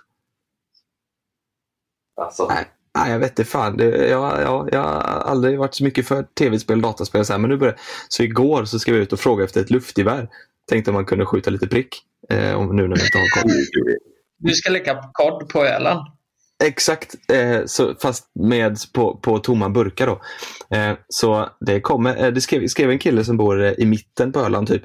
[2.21, 2.47] Alltså.
[2.47, 3.77] Nej, nej, jag vet inte fan.
[3.77, 7.25] Det, jag, jag, jag har aldrig varit så mycket för tv-spel och dataspel.
[7.25, 7.75] Så, här, men nu börjar,
[8.07, 10.29] så igår så ska vi ut och fråga efter ett luftgevär.
[10.69, 12.03] Tänkte om man kunde skjuta lite prick.
[12.29, 13.51] Eh, om nu när vi inte har koll.
[14.37, 15.99] Du ska leka kod på Öland.
[16.63, 20.07] Exakt, eh, så, fast med på, på tomma burkar.
[20.07, 20.21] Då.
[20.77, 24.31] Eh, så det, kommer, eh, det skrev, skrev en kille som bor eh, i mitten
[24.31, 24.83] på Öland typ.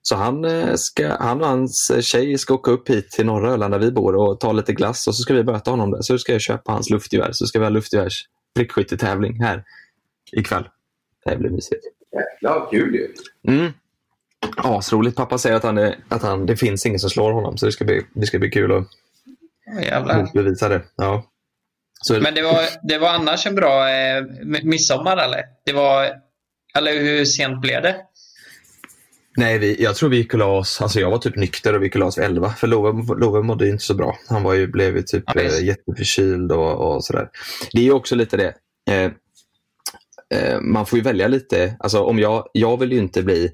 [0.00, 3.52] Eh, Så han, eh, ska, han och hans tjej ska åka upp hit till norra
[3.52, 6.02] Öland där vi bor och ta lite glass och så ska vi möta honom där.
[6.02, 7.32] Så ska jag köpa hans luftgevär.
[7.32, 9.64] Så ska vi ha luftgevärs prickskyttetävling här
[10.32, 10.68] ikväll.
[11.24, 11.84] Det blir mysigt.
[12.12, 13.08] Jäklar vad kul ju.
[13.48, 13.72] Mm.
[14.56, 15.16] Asroligt.
[15.16, 17.72] Pappa säger att, han är, att han, det finns ingen som slår honom så det
[17.72, 18.86] ska bli, det ska bli kul att
[19.84, 20.28] Jävlar.
[20.34, 20.82] bevisa det.
[20.96, 21.24] Ja.
[22.02, 24.24] Så, Men det var, det var annars en bra eh,
[24.62, 25.42] midsommar eller?
[25.66, 26.10] Det var,
[26.78, 27.96] eller hur sent blev det?
[29.36, 31.82] Nej, vi, jag tror vi gick och la oss, alltså jag var typ nykter och
[31.82, 32.50] vi gick och la oss 11.
[32.50, 34.18] För Love, Love mådde ju inte så bra.
[34.28, 37.28] Han var ju, blev ju typ Ja, eh, jätteförkyld och, och sådär.
[37.72, 38.54] Det är ju också lite det.
[38.90, 39.12] Eh,
[40.34, 41.76] eh, man får ju välja lite.
[41.78, 43.50] Alltså om jag, jag vill ju inte bli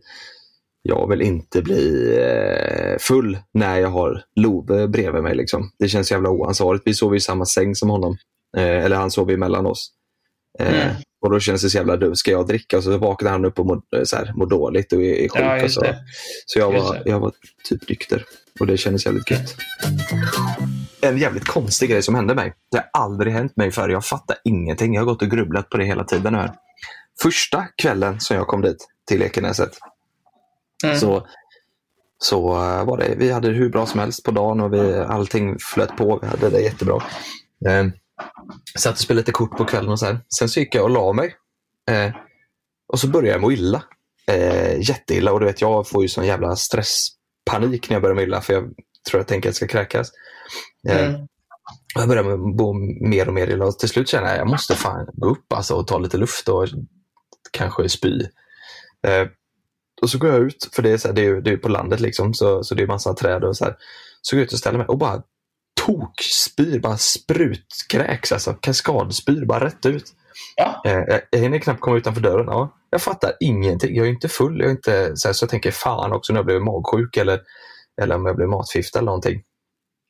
[0.83, 5.35] jag vill inte bli eh, full när jag har Love bredvid mig.
[5.35, 5.71] Liksom.
[5.79, 6.87] Det känns jävla oansvarigt.
[6.87, 8.17] Vi sov i samma säng som honom.
[8.57, 9.93] Eh, eller han sov emellan oss.
[10.59, 10.95] Mm.
[11.27, 12.17] Och då känns det så jävla dumt.
[12.17, 12.77] Ska jag dricka?
[12.77, 15.43] Och så vaknar han upp och mår, eh, så här, mår dåligt och är, sjuk.
[15.43, 15.99] Ja, så det.
[16.47, 17.33] så jag var, jag var
[17.69, 18.25] typ nykter.
[18.61, 19.55] Och det kändes jävligt gött.
[21.01, 22.55] En jävligt konstig grej som hände mig.
[22.71, 23.89] Det har aldrig hänt mig förr.
[23.89, 24.95] Jag fattar ingenting.
[24.95, 26.35] Jag har gått och grubblat på det hela tiden.
[26.35, 26.53] Här.
[27.23, 29.79] Första kvällen som jag kom dit till Ekenäset
[30.85, 30.97] Mm.
[30.97, 31.27] så,
[32.19, 34.95] så eh, var det, vi hade det hur bra som helst på dagen och vi,
[34.95, 36.19] allting flöt på.
[36.23, 37.03] Vi hade det jättebra.
[37.67, 37.87] Eh,
[38.79, 40.21] satt och spelade lite kort på kvällen och så här.
[40.39, 41.37] Sen så gick jag och la mig.
[41.91, 42.15] Eh,
[42.93, 43.83] och så började jag må illa.
[44.27, 48.23] Eh, jätteilla och du vet jag får ju sån jävla stresspanik när jag börjar må
[48.23, 48.63] illa för jag
[49.09, 50.11] tror jag tänker att jag ska kräkas.
[50.89, 51.27] Eh, Mm.
[51.95, 52.73] Jag började må
[53.09, 55.53] mer och mer illa och till slut känner jag att jag måste fan gå upp
[55.53, 56.69] alltså, och ta lite luft och
[57.51, 58.21] kanske spy.
[59.07, 59.27] Eh,
[60.03, 61.69] och så går jag ut, för det är, så här, det är, det är på
[61.69, 63.77] landet liksom, så, så det är massa träd och så här.
[64.23, 65.23] Så går jag ut och ställer mig och bara
[65.85, 70.13] tokspyr, bara sprutkräks, alltså kaskadspyr, bara rätt ut.
[70.57, 70.83] Ja.
[70.87, 72.47] Eh, jag, jag hinner knappt komma utanför dörren.
[72.49, 73.97] Ja, jag fattar ingenting.
[73.97, 74.59] Jag är inte full.
[74.61, 77.41] Jag är inte, så, här, så jag tänker fan också när jag blev magsjuk eller,
[78.03, 79.43] eller om jag blev matförgiftad eller någonting.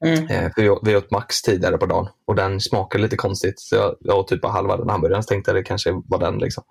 [0.05, 0.27] Mm.
[0.27, 3.61] Eh, för vi, åt- vi åt Max tidigare på dagen och den smakade lite konstigt.
[3.61, 6.19] Så jag, jag åt typ bara halva den hamburgaren så tänkte jag det kanske var
[6.19, 6.39] den.
[6.39, 6.65] Liksom.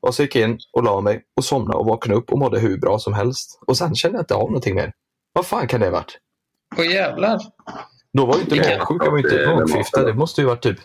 [0.00, 2.58] Och så gick jag in och la mig och somnade och vaknade upp och mådde
[2.60, 3.58] hur bra som helst.
[3.66, 4.92] Och sen kände jag inte av någonting mer.
[5.32, 6.18] Vad fan kan det ha varit?
[6.78, 7.38] Åh jävlar.
[8.12, 10.04] Då var ju inte Vilken- magsjuk, jag var inte maten.
[10.04, 10.78] Det måste ju varit typ,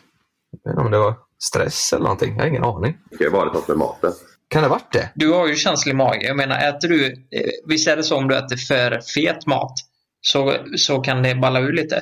[0.63, 2.35] jag vet inte om det var stress eller någonting.
[2.35, 2.97] Jag har ingen aning.
[3.09, 4.11] Det kan ju varit något med maten.
[4.47, 5.09] Kan det ha varit det?
[5.15, 6.25] Du har ju känslig mage.
[6.27, 7.05] Jag menar, äter du...
[7.07, 7.15] eh,
[7.65, 9.73] Visst är det så om du äter för fet mat
[10.21, 12.01] så, så kan det balla ur lite?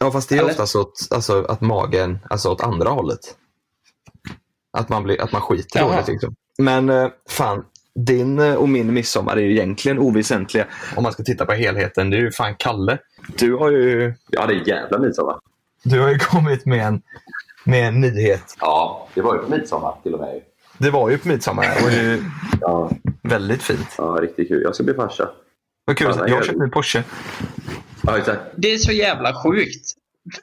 [0.00, 0.50] Ja, fast det är Eller?
[0.50, 3.20] oftast åt, alltså, att magen, alltså åt andra hållet.
[4.78, 5.90] Att man, blir, att man skiter Jaha.
[5.92, 6.08] dåligt.
[6.08, 6.34] Liksom.
[6.58, 7.64] Men eh, fan,
[7.98, 12.10] din eh, och min midsommar är ju egentligen oväsentliga om man ska titta på helheten.
[12.10, 12.98] Det är ju fan Kalle.
[13.38, 15.36] Du har ju, Ja, det är jävla midsommar.
[15.84, 17.02] du har ju kommit med en,
[17.64, 18.56] med en nyhet.
[18.60, 20.40] Ja, det var ju på midsommar till och med.
[20.78, 21.62] Det var ju på midsommar.
[21.76, 22.22] Det var ju
[22.60, 22.90] Ja,
[23.22, 23.88] väldigt fint.
[23.98, 24.62] ja riktigt kul.
[24.62, 25.28] Jag ska bli farsa.
[25.84, 26.12] Vad kul.
[26.16, 26.46] Ja, jag har det.
[26.46, 27.02] köpt en Porsche.
[28.02, 28.40] Ja, exakt.
[28.56, 29.92] Det är så jävla sjukt.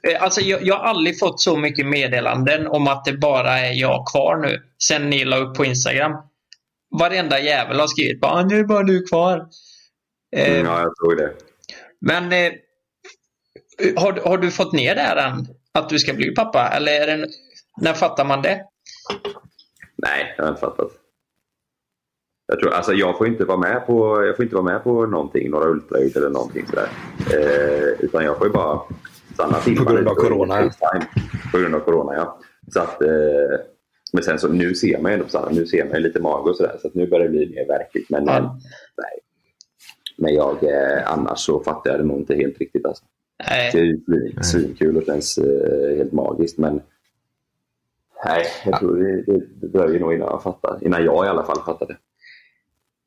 [0.03, 3.73] Eh, Alltså, jag, jag har aldrig fått så mycket meddelanden om att det bara är
[3.73, 4.62] jag kvar nu.
[4.83, 6.12] Sen ni la upp på Instagram.
[6.99, 9.47] Varenda jävel har skrivit bara "Ah, nu är bara du kvar.
[10.36, 11.34] Eh, Mm, ja, jag tror det.
[12.02, 12.52] Men eh,
[13.95, 15.47] har, du- har du fått ner det här än?
[15.71, 16.67] Att du ska bli pappa?
[16.69, 17.28] Eller är det,
[17.82, 18.65] när fattar man det?
[19.95, 20.91] Nej, jag har inte fattat.
[22.47, 25.06] Jag, tror, alltså, jag får inte vara med på, jag får inte vara med på
[25.06, 26.89] någonting, några ultraljud eller någonting sådär.
[27.34, 28.80] Eh, utan jag får ju bara
[29.34, 29.78] stanna till.
[29.78, 30.71] På grund av corona.
[31.52, 32.39] På grund av corona, ja.
[32.73, 33.10] Så att, eh,
[34.13, 36.19] men sen så nu ser man ju ändå på Sanna, nu ser man ju lite
[36.19, 36.78] mage och sådär.
[36.82, 38.10] Så att nu börjar det bli mer verkligt.
[38.10, 38.34] Men, Ja.
[38.34, 38.43] men,
[38.98, 39.19] nej.
[40.17, 42.86] men jag, eh, annars så fattar jag det nog inte helt riktigt.
[42.86, 43.04] Alltså.
[43.50, 43.72] Nej.
[43.74, 46.58] Det är svinkul och känns eh, helt magiskt.
[46.58, 46.82] Men
[48.26, 50.80] nej, jag tror det, det, det dröjer nog innan jag fattar.
[50.82, 51.98] Innan jag i alla fall fattar det.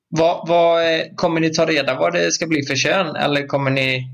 [0.09, 3.17] Vad, vad, eh, kommer ni ta reda vad det ska bli för kön?
[3.17, 4.09] Eller kommer ni...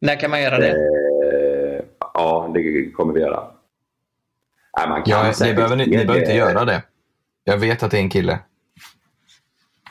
[0.00, 0.70] När kan man göra det?
[0.70, 3.44] Eh, ja, det kommer vi göra.
[4.78, 6.82] Nej, man kan Ja, ni, säkert behöver, ni, ni behöver inte göra det.
[7.44, 8.38] Jag vet att det är en kille.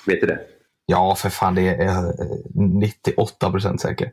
[0.06, 0.40] Vet du det?
[0.86, 1.56] Ja, för fan.
[1.56, 2.12] Det är eh,
[2.56, 4.12] 98 procent säker.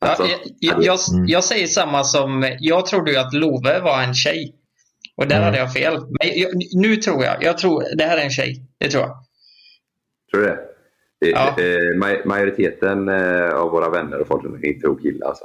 [0.00, 1.26] Ja, Alltså, jag, jag, jag, Mm.
[1.28, 2.56] jag säger samma som...
[2.60, 4.54] Jag trodde ju att Love var en tjej.
[5.16, 5.44] Och där Mm.
[5.46, 5.94] hade jag fel.
[5.94, 7.42] Men jag, nu tror jag.
[7.42, 8.62] Jag tror det här är en tjej.
[8.78, 9.24] Det tror jag.
[10.30, 10.58] Tror du det?
[11.26, 11.48] Eh, Ja.
[11.62, 15.24] eh, maj- majoriteten eh, av våra vänner och folk runt omkring tror kille.
[15.26, 15.44] Alltså.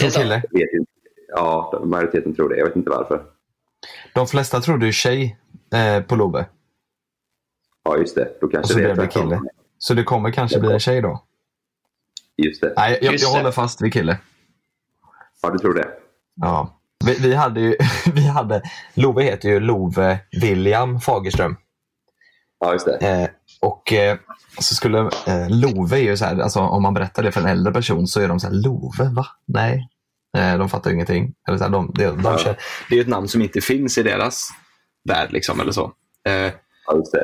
[0.00, 0.42] Tror kille.
[0.50, 0.92] Jag vet inte.
[1.28, 2.56] Ja, majoriteten tror det.
[2.56, 3.24] Jag vet inte varför.
[4.14, 5.38] De flesta tror du är tjej
[5.74, 6.46] eh, på Love.
[7.84, 8.28] Ja, just det.
[8.40, 9.40] Då Och kanske så det blev det kille.
[9.78, 11.24] Så det kommer kanske bli en tjej då?
[12.36, 12.72] Just det.
[12.76, 14.18] Nej, jag, jag håller fast vid kille.
[15.42, 15.88] Ja, du tror det?
[16.34, 16.80] Ja.
[17.04, 17.76] Vi, vi hade ju,
[18.14, 18.62] vi hade,
[18.94, 21.56] Love heter ju Love William Fagerström.
[22.60, 23.22] Ja, just det.
[23.22, 23.28] Eh,
[23.60, 24.18] och eh,
[24.58, 27.46] så skulle eh, Love är ju så här, alltså om man berättar det för en
[27.46, 29.26] äldre person så är de så här, Love, va?
[29.46, 29.88] Nej.
[30.36, 31.32] Eh, de fattar ingenting.
[31.48, 32.54] Eller så här, de, de, de, Ja.
[32.90, 34.48] det är ett namn som inte finns i deras
[35.08, 35.32] värld.
[35.32, 35.92] Liksom, eller så.
[36.28, 36.52] Eh,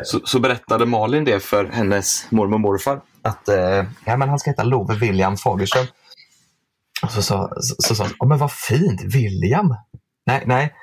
[0.05, 3.01] så, så berättade Malin det för hennes mormor och morfar.
[3.23, 5.87] Att eh, ja, men han ska heta Love William Fagerström.
[7.03, 9.75] Och så sa så, så, hon, "Ja, men vad fint, William.
[10.27, 10.75] Nej, nej,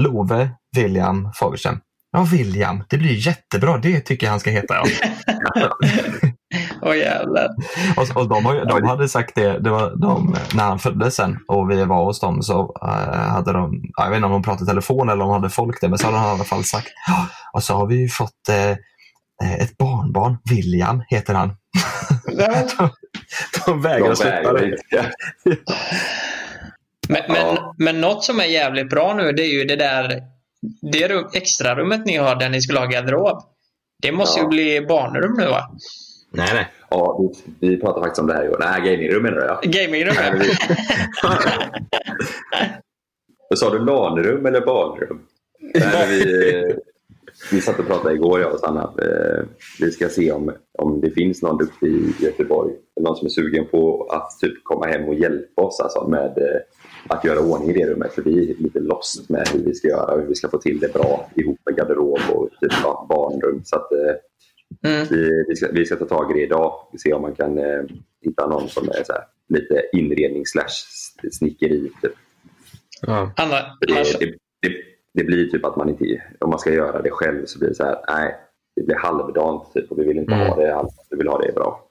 [0.00, 1.80] Love William Fagerström.
[2.12, 3.78] Ja, William, det blir jättebra.
[3.78, 4.74] Det tycker jag han ska heta.
[4.74, 4.84] Ja.
[6.82, 7.48] Åh jävlar.
[7.96, 11.38] Och, och de, har, de hade sagt det, det var de, när han föddes sen
[11.48, 14.42] och vi var hos dem så eh, hade de, ja, jag vet inte om de
[14.42, 16.44] pratade i telefon eller om de hade folk det, men så hade han i alla
[16.44, 18.70] fall sagt, "Ja, och så har vi ju fått eh,
[19.44, 21.48] eh, ett barnbarn, William heter han.
[22.78, 22.88] de,
[23.66, 24.76] de vägrar De släppa det.
[27.08, 30.22] Men, men, men något som är jävligt bra nu det är ju det där
[30.92, 33.42] det rum, extra rummet ni har där ni skulle ha garderob.
[34.02, 34.44] Det måste Ja.
[34.44, 35.70] ju bli barnrum nu va?
[36.30, 36.66] Nej, nej.
[36.90, 37.18] Ja,
[37.58, 38.56] vi, vi pratade faktiskt om det här igår.
[38.60, 39.60] Nej, gamingrum menar du ja.
[39.62, 40.14] Gamingrum
[41.22, 41.38] ja.
[43.56, 45.20] Sa du LAN-rum eller barnrum?
[45.74, 46.74] Nej, vi,
[47.52, 48.82] vi satt och pratade igår, jag och Sanna.
[48.82, 49.44] Eh,
[49.80, 52.72] Vi ska se om, om det finns någon duktig i Göteborg.
[53.00, 56.60] Någon som är sugen på att typ komma hem och hjälpa oss alltså, med eh,
[57.08, 58.12] att göra ordning i det rummet.
[58.12, 60.78] För vi är lite lost med hur vi ska göra hur vi ska få till
[60.80, 62.72] det bra ihop med garderob och typ,
[63.08, 63.60] barnrum.
[63.64, 64.14] Så att, eh,
[64.84, 65.06] Mm.
[65.10, 66.88] vi, vi, ska, vi ska ta tag i det idag.
[66.92, 67.82] Vi se om man kan eh,
[68.24, 70.68] hitta någon som är så här, lite inredning slash
[71.32, 71.90] snickeri.
[72.02, 72.12] Typ.
[73.06, 73.32] Ja.
[73.80, 74.72] Det, det, det,
[75.14, 77.74] det blir typ att man inte, om man ska göra det själv så blir det
[77.74, 78.36] så här, nej,
[78.76, 80.46] det blir halvdant typ, och vi vill inte Mm.
[80.46, 81.84] ha det halvdant, vi vill ha det bra.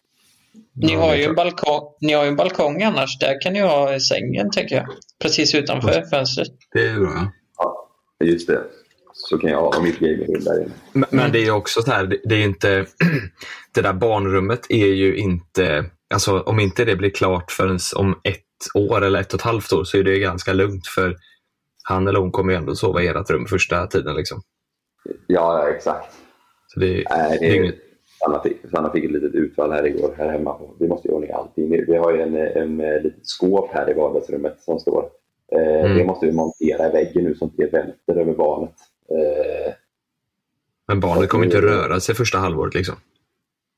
[0.73, 3.19] ni, har ju en balkong, ni har en balkong annars.
[3.19, 4.85] Där kan ni ha sängen tänker jag.
[5.19, 6.47] Precis utanför fönstret.
[6.73, 7.31] Det är bra.
[7.57, 7.89] Ja,
[8.23, 8.63] just det.
[9.19, 10.71] Så kan jag ha mitt gamingrum där inne.
[10.93, 12.85] Men, men det är ju också så här, det, det är ju inte,
[13.73, 18.43] det där barnrummet är ju inte, alltså om inte det blir klart förrän om ett
[18.73, 21.15] år eller ett och ett halvt år så är det ju ganska lugnt för
[21.83, 24.15] han eller hon kommer ju ändå sova i ert rum första tiden.
[24.15, 24.41] Liksom.
[25.27, 26.13] Ja, ja, exakt.
[26.67, 27.75] Så det, Nej, det är inget,
[28.19, 30.55] Sanna fick, Sanna fick ett litet utfall här igår här hemma.
[30.79, 31.69] Vi måste göra ordning allting.
[31.69, 35.09] Vi har ju en, en, en litet skåp här i vardagsrummet som står.
[35.51, 35.97] Eh, Mm.
[35.97, 38.73] Det måste vi montera i väggen nu så att det välter över barnet.
[39.11, 39.73] Eh,
[40.87, 42.73] men barnet kommer inte röra sig första halvåret.
[42.73, 42.95] Liksom.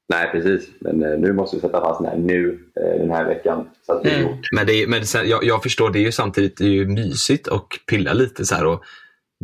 [0.10, 0.70] nej, precis.
[0.80, 3.70] Men eh, nu måste vi sätta fast den här nu, eh, den här veckan.
[3.86, 4.30] Så att det är Mm.
[4.32, 4.46] gjort.
[4.56, 6.88] Men, det är, men sen, jag, jag förstår, det är ju samtidigt det är ju
[6.88, 8.84] mysigt och pilla lite så här och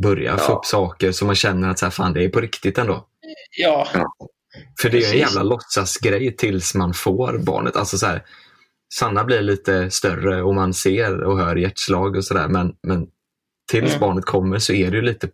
[0.01, 0.55] börja få Ja.
[0.57, 3.07] upp saker så man känner att så här, fan, det är på riktigt ändå.
[3.57, 3.88] Ja,
[4.81, 7.75] För det är ju en jävla låtsasgrej tills man får barnet.
[7.75, 8.23] Alltså så här,
[8.93, 12.47] Sanna blir lite större och man ser och hör hjärtslag och sådär.
[12.47, 13.07] Men, men
[13.71, 13.99] tills Mm.
[13.99, 15.29] barnet kommer så är det ju lite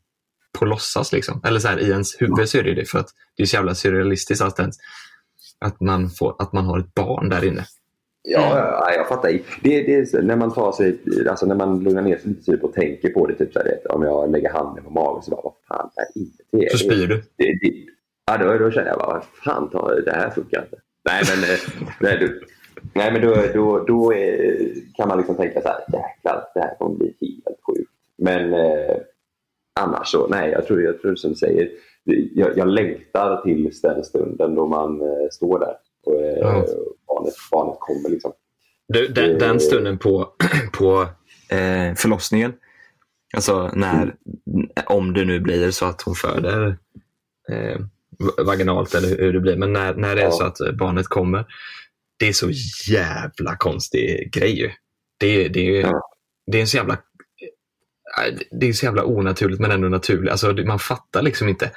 [0.60, 1.14] på låtsas.
[1.14, 1.42] Liksom.
[1.44, 2.86] Eller så här, i ens huvud så är det det.
[2.86, 4.76] För att det är så jävla surrealistiskt att, ens,
[5.60, 7.66] att, man får, att man har ett barn där inne.
[8.24, 9.30] Ja, ja, ja, jag fattar.
[9.32, 11.00] Det, det är när man tar sig,
[11.30, 13.36] alltså när man lugnar ner sig lite typ och tänker på det.
[13.36, 16.44] Typ så här, om jag lägger handen på magen så bara, vad fan är inte
[16.52, 16.72] det?
[16.72, 17.24] Så spyr du.
[17.36, 17.74] Det, det,
[18.26, 20.78] ja, då, då känner jag bara, vad fan, ta, det här funkar inte.
[21.10, 21.60] Nej, men, eh,
[22.00, 22.42] nej, du,
[22.94, 24.58] nej, men då, då, då är,
[24.96, 27.92] kan man liksom tänka så här, jäklar, det här kommer bli helt sjukt.
[28.18, 28.96] Men eh,
[29.80, 31.70] annars så, nej, jag tror, jag tror som du säger,
[32.34, 36.66] jag, jag längtar till den stunden då man eh, står där och eh, Ja.
[37.08, 38.10] barnet, barnet kommer.
[38.10, 38.32] Liksom.
[38.88, 40.28] Du, den, den stunden på,
[40.74, 41.02] på
[41.50, 42.54] eh, förlossningen,
[43.36, 44.16] alltså när,
[44.86, 46.78] om det nu blir så att hon föder
[47.52, 47.80] eh,
[48.46, 50.32] vaginalt eller hur det blir, men när, när det är Ja.
[50.32, 51.46] så att barnet kommer,
[52.20, 52.50] det är så
[52.92, 54.70] jävla konstig grej ju.
[55.20, 56.02] Det, det, Ja.
[56.52, 57.00] det är en så jävla eh,
[58.52, 60.32] det är så jävla onaturligt men ändå naturligt.
[60.32, 61.72] Alltså, man fattar liksom inte.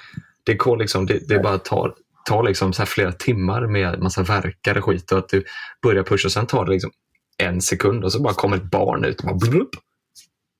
[0.45, 4.79] Det, går liksom, det, det bara tar, tar liksom så flera timmar med massa verkar
[4.79, 5.45] och skit och att du
[5.83, 6.91] börjar pusha och sen tar det liksom
[7.39, 9.69] en sekund och så bara kommer ett barn ut och bara blup.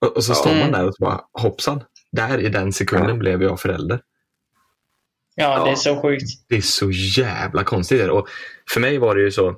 [0.01, 0.73] Och, och så står man Mm.
[0.73, 4.01] där och bara hoppsan, där i den sekunden blev jag förälder.
[5.35, 6.49] ja, det är så sjukt.
[6.49, 8.09] Det är så jävla konstigt.
[8.09, 8.29] Och
[8.71, 9.57] för mig var det ju så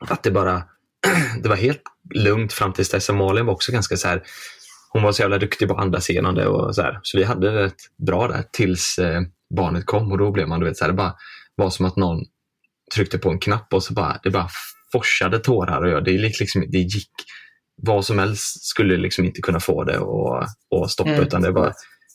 [0.00, 0.62] att det bara
[1.42, 1.82] det var helt
[2.14, 3.10] lugnt fram tills dess.
[3.10, 4.22] Malin var också ganska så här
[4.94, 7.00] hon var så jävla duktig på att andas igenom det och så här.
[7.02, 7.72] Så vi hade det
[8.06, 9.22] bra där tills eh,
[9.56, 11.14] barnet kom och då blev man, du vet, så här, det bara
[11.56, 12.24] var som att någon
[12.94, 14.48] tryckte på en knapp och så bara, det bara
[14.92, 17.10] forsade tårar och jag, det, gick liksom, det gick,
[17.82, 21.22] vad som helst skulle liksom inte kunna få det och, och stoppa Mm.
[21.22, 21.72] utan det bara,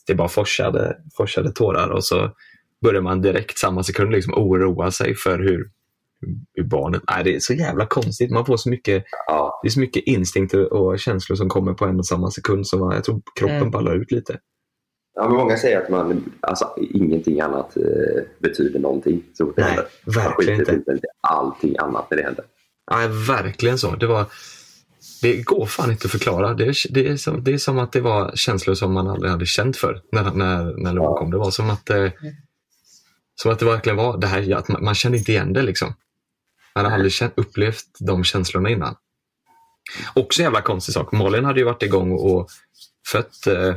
[0.08, 2.32] det bara forsade, forsade tårar och så
[2.82, 5.70] börjar man direkt samma sekund liksom oroa sig för hur,
[6.54, 7.02] hur barnet...
[7.12, 8.32] Nej, det är så jävla konstigt.
[8.32, 11.86] Man får så mycket, Ja, det är så mycket instinkt och känslor som kommer på
[11.86, 13.72] en och samma sekund som man, jag tror kroppen Mm.
[13.72, 14.40] ballar ut lite.
[15.16, 17.84] Ja, men många säger att man, alltså, ingenting annat eh,
[18.40, 19.24] betyder någonting.
[19.34, 19.88] Så det Nej, händer.
[20.06, 21.08] verkligen Man skiter inte.
[21.22, 22.46] allting annat när det händer.
[22.92, 22.98] Ja,
[23.28, 23.96] verkligen så.
[23.96, 24.26] Det, var,
[25.22, 26.54] det går fan inte att förklara.
[26.54, 29.32] Det är, det, är som, det är som att det var känslor som man aldrig
[29.32, 31.32] hade känt för när, när, när Loa kom.
[31.32, 32.08] Det var som att, eh,
[33.42, 35.62] som att det verkligen var det här, att man, man kände inte igen det.
[35.62, 35.94] Liksom.
[36.80, 38.96] Man hade aldrig upplevt de känslorna innan.
[40.14, 41.12] Också en jävla konstig sak.
[41.12, 42.50] Malin hade ju varit igång och
[43.08, 43.76] fött eh,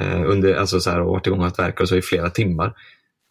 [0.00, 2.74] eh, under, alltså så här, och varit igång att verka och så i flera timmar.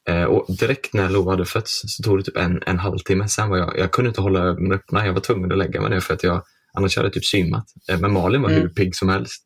[0.09, 3.27] Eh, och direkt när Lova hade fötts så tog det typ en, en halvtimme.
[3.27, 5.05] Sen var jag, jag kunde inte hålla ögonen öppna.
[5.05, 6.43] Jag var tvungen att lägga mig ner för att jag
[6.73, 7.65] annars hade jag typ svimmat.
[7.89, 8.61] Eh, men Malin var Mm.
[8.61, 9.43] hur pigg som helst.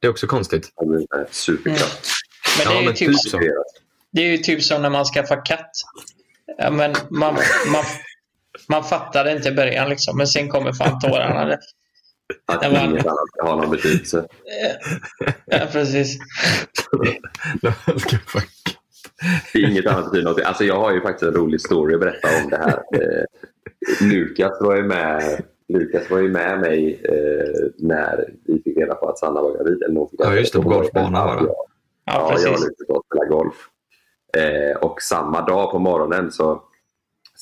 [0.00, 0.68] Det är också konstigt.
[1.30, 2.06] Superkraft.
[2.58, 3.38] Men det är, Ja, ju men typ, typ så.
[4.12, 5.70] det är ju typ som när man skaffar katt.
[6.58, 7.36] Ja, men man,
[7.66, 7.84] man,
[8.72, 11.44] man fattar det inte i början, liksom, men sen kommer fan tårarna.
[11.56, 11.58] Det-
[12.46, 14.26] Att inget annat har någon betydelse.
[15.46, 16.18] Ja, precis.
[19.54, 20.40] Inget annat betyder något.
[20.40, 22.82] Alltså, jag har ju faktiskt en rolig story att berätta om det här.
[22.94, 23.24] Eh,
[24.08, 29.08] Lukas var ju med Lukas var ju med mig eh, när vi fick reda på
[29.08, 29.82] att Sanna var gravid.
[29.82, 31.46] Eller någon fick Ja, just det, på golfbanan var det.
[31.46, 31.54] Ja,
[32.04, 32.60] Ja, ja, jag och.
[32.60, 33.54] Lukas var och spelade golf.
[34.36, 36.62] Eh, och samma dag på morgonen så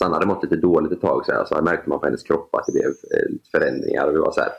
[0.02, 2.22] Sanna hade mått lite dåligt ett tag så, här, så här märkte man på hennes
[2.22, 4.06] kropp att det blev eh, lite förändringar.
[4.06, 4.50] Och vi var så här,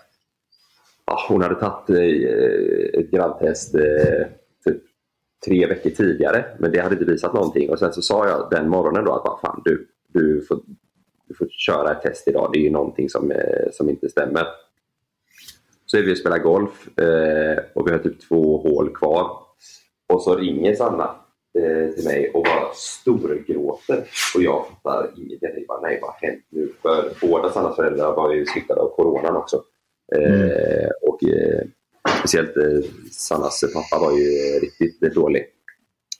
[1.05, 4.27] ja, hon hade tagit eh, ett grabbtest eh,
[4.65, 4.81] typ
[5.45, 7.69] tre veckor tidigare men det hade inte visat någonting.
[7.69, 10.59] Och sen så sa jag den morgonen då att fan, du, du, får,
[11.27, 12.49] du får köra ett test idag.
[12.53, 14.47] Det är ju någonting som, eh, som inte stämmer.
[15.85, 19.37] Så är vi och spelar golf eh, och vi har typ två hål kvar.
[20.13, 21.20] Och så ringer Sanna
[21.95, 24.07] till mig och bara storgråter.
[24.35, 25.39] Och jag fattar ingenting.
[25.41, 26.73] Jag bara, nej vad har hänt nu?
[26.81, 29.63] För båda Sannas föräldrar var ju smittade av coronan också.
[30.15, 31.61] Eh, och eh,
[32.19, 35.45] speciellt eh, Sannas pappa var ju riktigt eh, dålig.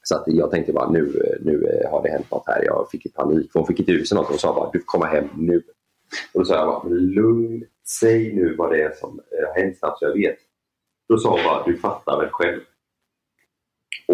[0.04, 2.64] Så att jag tänkte bara nu, nu eh, har det hänt något här.
[2.66, 3.52] Jag fick panik.
[3.52, 4.28] för Hon fick inte ur sig något.
[4.28, 5.64] Hon sa bara du får komma hem nu.
[6.34, 7.66] Och då sa jag bara lugn,
[8.00, 10.38] säg nu vad det är som eh, har hänt snabbt så jag vet.
[11.10, 12.60] Då sa hon bara du fattar väl själv.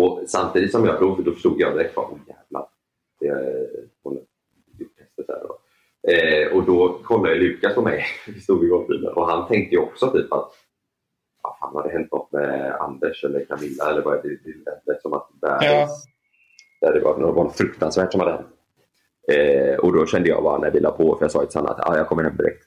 [0.02, 2.68] Och samtidigt som jag då, då förstod jag direkt oh, jävlar.
[3.20, 3.68] Det, är-
[4.04, 4.20] hon
[4.98, 5.58] testet här då.
[6.12, 8.06] Eh, och då kollade Lukas på mig.
[8.28, 10.52] Vi stod i golfbilen och han tänkte ju också typ att
[11.44, 14.30] vad fan har det hänt något med Anders eller Camilla eller vad är det?
[14.30, 15.88] Det lät som att det, Ja.
[16.82, 18.48] där det var, något fruktansvärt som hade hänt.
[19.32, 21.70] Eh, och då kände jag bara när vi la på, för jag sa till Sanna
[21.70, 22.64] att ah, jag kommer hem direkt.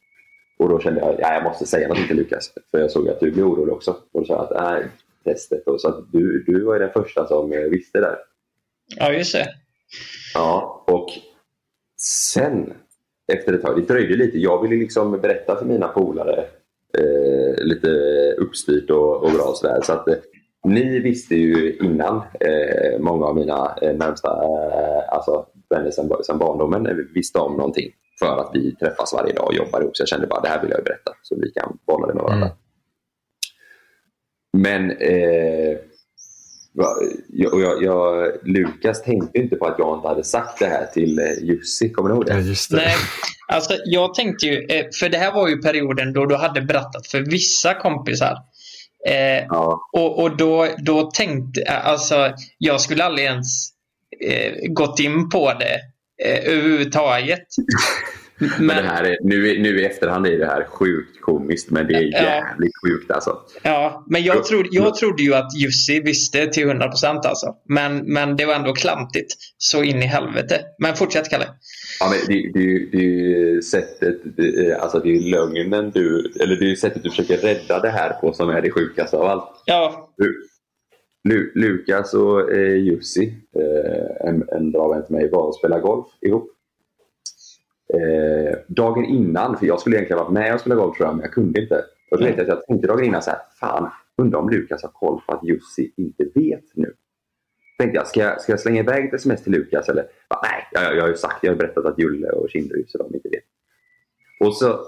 [0.58, 2.52] Och då kände jag att jag måste säga något till Lukas.
[2.70, 3.90] För jag såg att du blev orolig också.
[4.12, 4.86] Och då sa jag att nej,
[5.24, 5.66] testet.
[5.66, 8.16] Och så att du, du var den första som eh, visste där.
[8.96, 9.48] Ja, just det.
[10.34, 11.08] Ja, och
[12.00, 12.72] sen
[13.32, 14.38] efter ett tag, det dröjde lite.
[14.38, 16.44] Jag ville liksom berätta för mina polare
[16.98, 17.88] eh, lite
[18.38, 19.80] uppstyrt och, och bra sådär.
[19.82, 20.14] Så att eh,
[20.64, 26.38] ni visste ju innan, eh, många av mina eh, närmsta eh, alltså, vänner sedan, sedan
[26.38, 27.90] barndomen visste om någonting.
[28.18, 29.96] För att vi träffas varje dag och jobbar ihop.
[29.96, 31.12] Så jag kände bara det här vill jag berätta.
[31.22, 32.50] Så vi kan bolla det med varandra.
[34.52, 35.78] Men eh,
[37.28, 40.86] Jag, och jag, jag, Lukas tänkte inte på att jag inte hade sagt det här
[40.86, 41.90] till eh, Jussi.
[41.92, 42.32] Kommer du ihåg det?
[42.32, 42.94] Ja, just Nej,
[43.48, 47.06] alltså jag tänkte ju, eh, för det här var ju perioden då du hade berättat
[47.06, 48.36] för vissa kompisar.
[49.08, 49.46] Eh,
[49.92, 53.68] Och, och då, då tänkte jag, alltså jag skulle aldrig ens
[54.26, 55.80] eh, gått in på det
[56.28, 57.46] eh, överhuvudtaget.
[58.58, 61.94] Men, det här är, nu, nu i efterhand är det här sjukt komiskt, men det
[61.94, 62.22] är Ja.
[62.22, 63.38] jävligt sjukt alltså.
[63.62, 67.54] Ja, men jag, trodde, jag trodde ju att Jussi visste till 100% alltså.
[67.68, 69.34] Men, men det var ändå klantigt.
[69.58, 70.60] Så in i helvete.
[70.78, 71.44] Men fortsätt Kalle.
[72.00, 76.56] Ja, men det, det, det är ju sättet, är- alltså det är lögnen du, eller
[76.56, 79.62] det är sättet du försöker rädda det här på som är det sjukaste av allt.
[79.66, 80.10] Ja.
[81.28, 85.82] Lu, Lukas och eh, Jussi, eh, en, en bra vän till mig, var och spelade
[85.82, 86.50] golf ihop.
[87.94, 91.24] Eh, dagen innan, för jag skulle egentligen varit med och spela golf tror jag, men
[91.24, 91.84] jag kunde inte.
[92.10, 94.82] Och då vet jag att jag tänkte dagen innan så här, fan, undrar om Lukas
[94.82, 96.94] har koll på att Jussi inte vet nu.
[97.78, 99.88] Tänkte jag, ska jag, ska jag slänga iväg ett sms till Lukas?
[99.88, 100.06] Eller,
[100.42, 103.14] nej, jag, jag har ju sagt, jag har berättat att Julle och Kindry, så de
[103.14, 103.44] inte vet.
[104.40, 104.80] Och så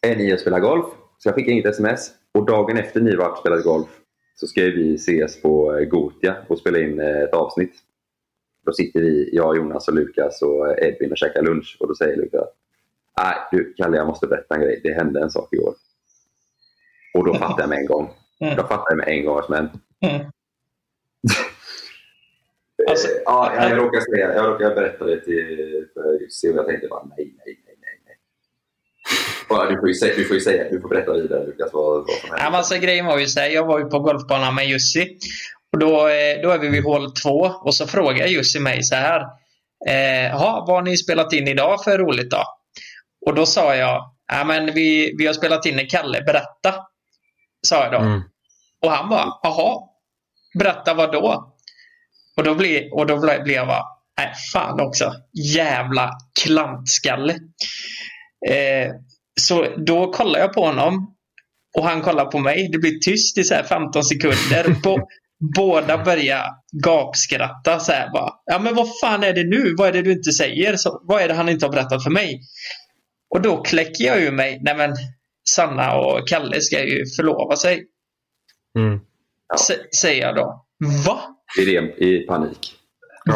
[0.00, 0.86] är ni och spelar golf,
[1.18, 2.10] så jag skickar inget sms.
[2.34, 3.88] Och dagen efter ni varit och spelat golf
[4.34, 7.74] så ska vi ses på eh, Gotia och spela in eh, ett avsnitt.
[8.66, 12.16] Då sitter vi, jag, Jonas och Lukas och Edvin och käkar lunch och då säger
[12.16, 12.48] Lukas
[13.18, 14.80] Nej du Kalle jag måste berätta en grej.
[14.82, 15.74] Det hände en sak igår.
[17.14, 18.10] Och då fattar jag med en gång.
[18.40, 18.56] Mm.
[18.56, 19.42] Jag fattar med en gång.
[19.48, 19.70] Men...
[20.00, 20.26] Mm.
[22.88, 25.86] Alltså, ja, jag, råkade säga, jag råkade berätta det till
[26.20, 28.16] Jussi och jag tänkte bara nej, nej, nej, nej.
[29.48, 32.10] Ja, du, får ju säga, du får säga, du får berätta vidare Lukas vad, vad
[32.10, 32.44] som hände.
[32.44, 35.18] Ja, alltså, grejen var ju så här, jag var ju på golfbanan med Jussi.
[35.72, 38.94] Och då, eh, då är vi vid hål två och så frågar Jussi mig så
[38.94, 39.20] här.
[39.88, 42.44] Eh, "Jaha, vad har ni spelat in idag för roligt då?
[43.26, 46.74] Och då sa jag, ja men vi, vi har spelat in en Kalle, berätta.
[47.66, 47.98] Sa jag då.
[47.98, 48.20] Mm.
[48.82, 49.78] Och han bara, jaha,
[50.58, 51.54] berätta vad då?
[52.36, 53.84] Och då blev, och då blev blev jag bara,
[54.18, 55.12] nej fan också,
[55.54, 56.10] jävla
[56.42, 57.32] klantskalle.
[58.48, 58.90] Eh,
[59.40, 61.16] så då kollar jag på honom
[61.76, 62.68] och han kollar på mig.
[62.72, 64.80] Det blir tyst i så här 15 sekunder.
[64.82, 64.98] Bo,
[65.56, 66.44] båda börjar
[66.84, 68.30] gapskratta så här bara.
[68.44, 69.74] Ja men vad fan är det nu?
[69.78, 70.76] Vad är det du inte säger?
[70.76, 72.40] Så, vad är det han inte har berättat för mig?
[73.34, 74.58] Och då kläcker jag ur mig.
[74.62, 74.94] Nej men
[75.48, 77.84] Sanna och Kalle ska ju förlova sig.
[78.78, 79.00] Mm.
[79.54, 80.64] S- säger jag då.
[81.06, 81.20] Va?
[81.60, 82.74] I, ren, i panik.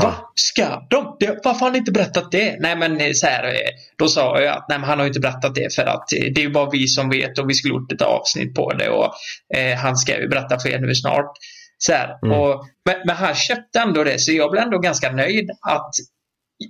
[0.03, 0.15] Va?
[0.35, 1.17] Ska de?
[1.21, 2.57] Det, varför har ni inte berättat det?
[2.61, 5.21] Nej men så här, eh, då sa jag att nej, men han har ju inte
[5.21, 7.75] berättat det för att eh, det är ju bara vi som vet och vi skulle
[7.75, 9.13] gjort ett avsnitt på det och
[9.57, 11.33] eh, han ska ju berätta för er nu snart.
[11.79, 12.41] Så här, Mm.
[12.41, 15.91] och, men, men han köpte ändå det så jag blev ändå ganska nöjd att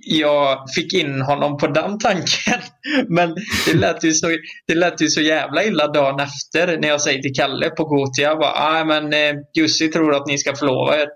[0.05, 2.59] jag fick in honom på den tanken.
[3.07, 3.35] Men
[3.65, 4.27] det lät ju så,
[4.67, 8.35] det lät ju så jävla illa dagen efter när jag säger till Kalle på Gotia
[8.35, 11.07] bara, ah, men eh, Jussi tror att ni ska förlova er.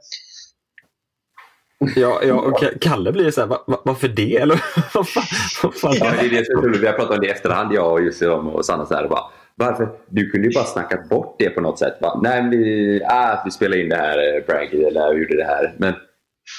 [1.96, 4.36] Ja, ja, och Ka- Kalle blir så här, va, va, varför det?
[4.38, 4.62] Eller
[4.94, 5.24] vad fan?
[5.64, 5.96] Vad fan?
[6.00, 6.82] Ja, det är det som.
[6.82, 8.86] Vi har pratat om det i efterhand, jag och Jussi om- och Sanna.
[8.86, 9.24] Så här, bara,
[9.60, 9.90] varför?
[10.10, 12.00] Du kunde ju bara snackat bort det på något sätt.
[12.00, 15.38] Bara, Nej, vi, äh, att vi spelade in det här eh, pranket eller vi gjorde
[15.38, 15.76] det här.
[15.78, 15.94] Men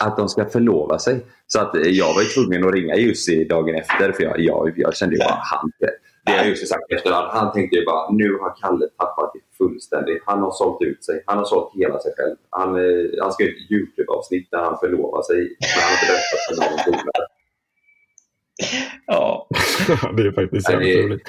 [0.05, 1.26] att de ska förlova sig.
[1.46, 4.72] Så att eh, jag var ju tvungen att ringa Jussi dagen efter för jag, jag,
[4.76, 5.70] jag kände ju bara han.
[6.26, 7.28] Det har Jussi sagt efterhand.
[7.30, 10.22] Han tänkte ju bara nu har Kalle tappat det fullständigt.
[10.26, 11.22] Han har sålt ut sig.
[11.26, 12.36] Han har sålt hela sig själv.
[12.51, 15.36] Han, eh, han ska göra ett Youtube-avsnitt där han förlovar sig.
[15.36, 17.26] Men han har inte berättat för någon polare.
[19.07, 19.48] Ja.
[20.16, 21.28] det är faktiskt jävligt det- roligt.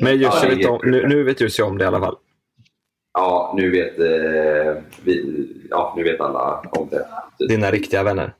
[0.00, 2.16] Men just Ja, vet om, nu, nu vet Jussi om det i alla fall.
[3.14, 7.06] Ja, nu vet, eh, vi, ja, nu vet alla om det.
[7.48, 8.34] Dina riktiga vänner.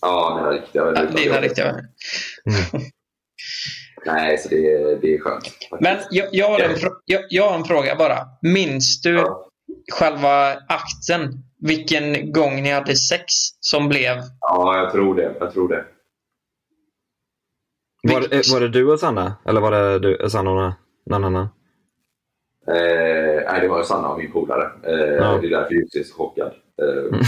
[0.00, 1.02] Ja, mina riktiga vänner.
[1.14, 1.84] Ja, dina riktiga vänner.
[4.06, 5.44] Nej, så det, är- det är skönt.
[5.80, 8.18] Men jag, jag, har en, jag, jag har en fråga bara.
[8.42, 9.24] Minns du
[9.92, 11.32] själva akten?
[11.62, 13.24] Vilken gång ni hade sex
[13.60, 14.16] som blev...
[14.40, 15.34] Ja, jag tror det.
[15.40, 15.84] Jag tror det.
[18.02, 19.34] Var, eh, var det du och Sanna?
[19.44, 20.72] Eller var det du, Sanna och
[21.10, 21.48] någon annan?
[22.68, 24.70] Eh, nej, det var Sanna och min polare.
[24.86, 25.38] Eh, Ja.
[25.42, 26.52] Det är därför Jussi är så chockad.
[26.82, 27.18] Eh,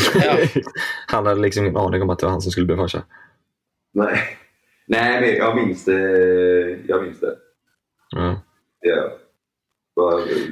[1.07, 3.03] Han hade liksom ingen aning om att det var han som skulle bli farsa.
[3.95, 4.19] nej.
[4.87, 6.01] nej, men jag minns det.
[6.89, 7.37] Jag minns det.
[8.11, 8.43] Ja.
[8.81, 9.11] Ja.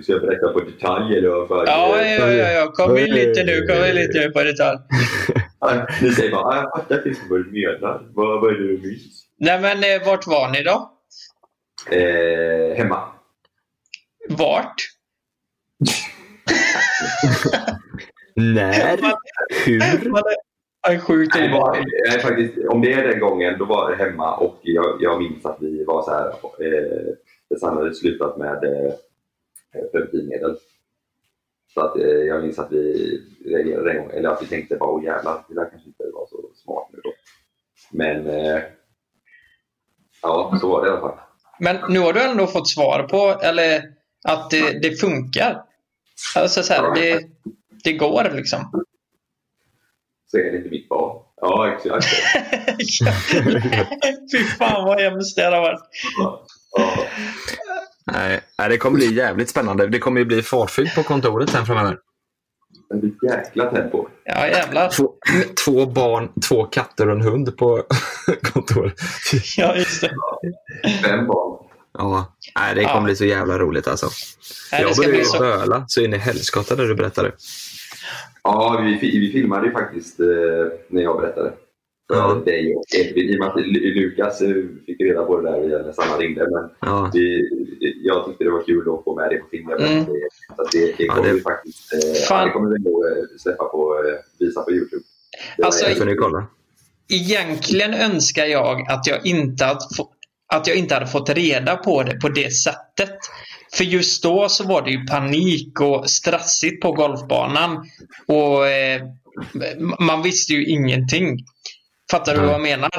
[0.02, 1.64] Ska jag berätta på detalj eller vad fan?
[1.66, 2.72] Ja, ja, ja, ja.
[2.72, 3.66] Kom in lite nu.
[3.66, 4.78] Kom in lite nu på detalj.
[6.02, 8.08] Ni säger bara, "Ah, jag fattar inte vad du menar.
[8.14, 9.26] Vad är det du minns?
[9.40, 10.90] Nej, men eh, vart var ni då?
[11.96, 13.08] Eh, hemma.
[14.28, 14.74] Vart?
[18.34, 19.14] När?
[19.66, 19.82] Hur?
[20.88, 24.36] En sjukt Nej, var, nej, faktiskt, om det är den gången, då var det hemma
[24.36, 26.28] och jag, jag minns att vi var så här.
[26.28, 28.92] Eh, Sanna hade slutat med eh,
[29.92, 30.56] preventivmedel.
[31.74, 34.90] Så att eh, jag minns att vi reagerade en gång, eller att vi tänkte bara
[34.90, 37.12] åh jävlar, det där kanske inte var så smart nu då.
[37.90, 38.62] Men eh,
[40.22, 41.18] ja, så var det i alla fall.
[41.58, 43.82] Men nu har du ändå fått svar på, eller
[44.24, 45.62] att det, det funkar.
[46.36, 47.20] Alltså så här, det,
[47.84, 48.84] det går liksom.
[50.30, 51.22] Så är det inte mitt barn.
[51.40, 52.06] Ja, exakt.
[54.32, 55.80] Fy fan vad hemskt det hade varit.
[58.12, 59.86] Nej, nej, det kommer bli jävligt spännande.
[59.86, 61.98] Det kommer ju bli fartfyllt på kontoret sen framöver.
[62.90, 64.06] Men det är jäkla tempo.
[64.24, 64.88] Ja, jävlar.
[64.88, 65.12] Två,
[65.64, 67.82] två barn, två katter och en hund på
[68.42, 68.94] kontoret.
[69.56, 70.10] Ja, just det.
[71.08, 71.66] Fem barn.
[71.98, 73.00] Ja, nej, det kommer Ja.
[73.04, 74.06] bli så jävla roligt alltså.
[74.72, 75.38] Nej, det jag ska började ju så.
[75.38, 77.32] böla så in i helskotta när du berättade.
[78.42, 80.26] Ja, vi, vi filmade ju faktiskt eh,
[80.88, 81.52] när jag berättade.
[82.16, 82.42] Ja.
[82.44, 83.28] dig och Edvin.
[83.30, 84.54] I och med att Lu- Lukas eh,
[84.86, 86.40] fick reda på det där via när Sanna ringde.
[86.50, 87.10] Men Ja.
[87.14, 87.48] vi,
[88.02, 89.68] jag tyckte det var kul att få med det på film.
[89.70, 90.04] Mm.
[90.04, 92.38] Det, så att det, det Ja, kommer det- vi faktiskt eh, Fan.
[92.38, 94.14] ja, det kommer vi nog eh, släppa på, eh,
[94.46, 95.02] visa på Youtube.
[95.56, 96.46] Det Alltså, Det får ni kolla.
[97.12, 100.08] Egentligen önskar jag att jag inte hade, få,
[100.52, 103.16] att jag inte hade fått reda på det på det sättet.
[103.72, 107.86] För just då så var det ju panik och stressigt på golfbanan.
[108.26, 109.02] Och eh,
[110.00, 111.38] man visste ju ingenting.
[112.10, 112.90] Fattar du vad jag menar?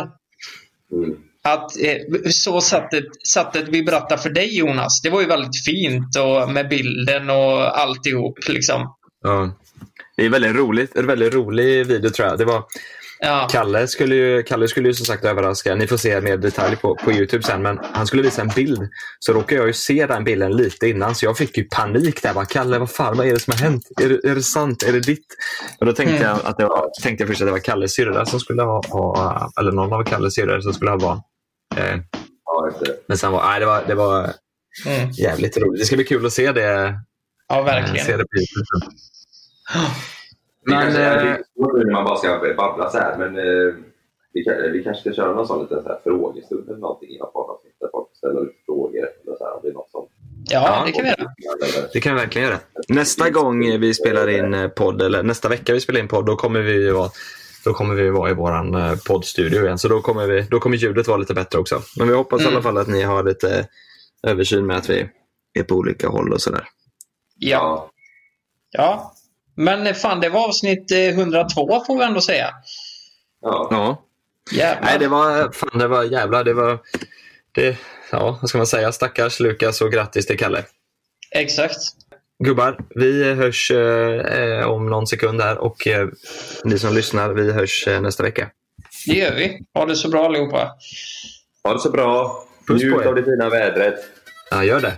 [0.91, 1.17] Mm.
[1.43, 6.17] Att eh, så sättet, sättet vi berättar för dig Jonas, det var ju väldigt fint
[6.17, 8.95] och med bilden och alltihop liksom.
[9.23, 9.57] Ja.
[10.17, 12.37] Det är väldigt roligt, en väldigt rolig video tror jag.
[12.37, 12.63] Det var,
[13.23, 13.47] Ja.
[13.51, 15.75] Kalle, skulle ju, Kalle skulle ju som sagt överraska.
[15.75, 17.61] Ni får se mer detalj på, på Youtube sen.
[17.61, 18.89] Men han skulle visa en bild.
[19.19, 21.15] Så råkade jag ju se den bilden lite innan.
[21.15, 22.33] Så jag fick ju panik där.
[22.33, 23.83] Bara, Kalle, vad fan vad är det som har hänt?
[24.01, 24.83] Är det, är det sant?
[24.83, 25.25] Är det ditt?
[25.79, 26.27] Och då tänkte Mm.
[26.27, 28.81] jag att det var, tänkte jag först att det var Kalles syrra som skulle ha,
[28.87, 31.21] ha eller någon av Kalles syrror som skulle ha barn.
[31.75, 31.99] Eh,
[33.07, 34.33] men sen var, nej, det var, det var
[34.85, 35.11] Mm.
[35.11, 35.81] jävligt roligt.
[35.81, 36.93] Det ska bli kul att se det.
[37.47, 37.95] Ja, verkligen.
[37.95, 38.95] eh, Se det på Youtube.
[40.65, 43.73] Det Men, kanske är lite svårt när man bara ska babbla så här, men eh,
[44.33, 47.31] vi, kan, vi kanske ska köra någon sån liten så här frågestund eller någonting innan
[47.33, 50.09] poddavsnitt där folk ställer lite frågor eller så här, om det är något sånt.
[50.49, 51.31] Ja, det kan vi göra.
[51.93, 52.59] Det kan vi verkligen göra.
[52.87, 56.35] Nästa gång vi spelar in eh, podd, eller nästa vecka vi spelar in podd, då
[56.35, 57.09] kommer vi ju vara,
[57.65, 59.77] då kommer vi vara i våran eh, poddstudio igen.
[59.77, 61.81] Så då kommer, vi, då kommer ljudet vara lite bättre också.
[61.97, 62.55] Men vi hoppas i Mm.
[62.55, 63.67] alla fall att ni har lite
[64.27, 65.09] översyn med att vi
[65.59, 66.67] är på olika håll och sådär.
[67.35, 67.89] Ja.
[68.71, 69.13] Ja.
[69.55, 72.49] Men fan, det var avsnitt eh, 102 får vi ändå säga.
[73.41, 74.03] Ja.
[74.51, 74.83] Jävlar.
[74.83, 76.43] Nej, det var, fan, det var jävlar.
[76.43, 76.79] Det var,
[77.51, 77.77] det,
[78.11, 78.91] ja, vad ska man säga?
[78.91, 80.63] Stackars Lukas och grattis till Kalle.
[81.35, 81.77] Exakt.
[82.43, 86.07] Gubbar, vi hörs eh, om någon sekund här och eh,
[86.63, 88.49] ni som lyssnar, vi hörs eh, nästa vecka.
[89.07, 89.59] Det gör vi.
[89.73, 90.71] Ha det så bra allihopa.
[91.63, 92.43] Ha det så bra.
[92.67, 93.07] Puss på Njut er.
[93.07, 93.95] av det fina vädret.
[94.51, 94.97] Ja, gör det.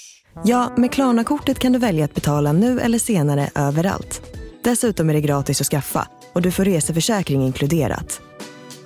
[0.43, 4.21] Ja, med Klarna-kortet kan du välja att betala nu eller senare överallt.
[4.63, 8.21] Dessutom är det gratis att skaffa och du får reseförsäkring inkluderat.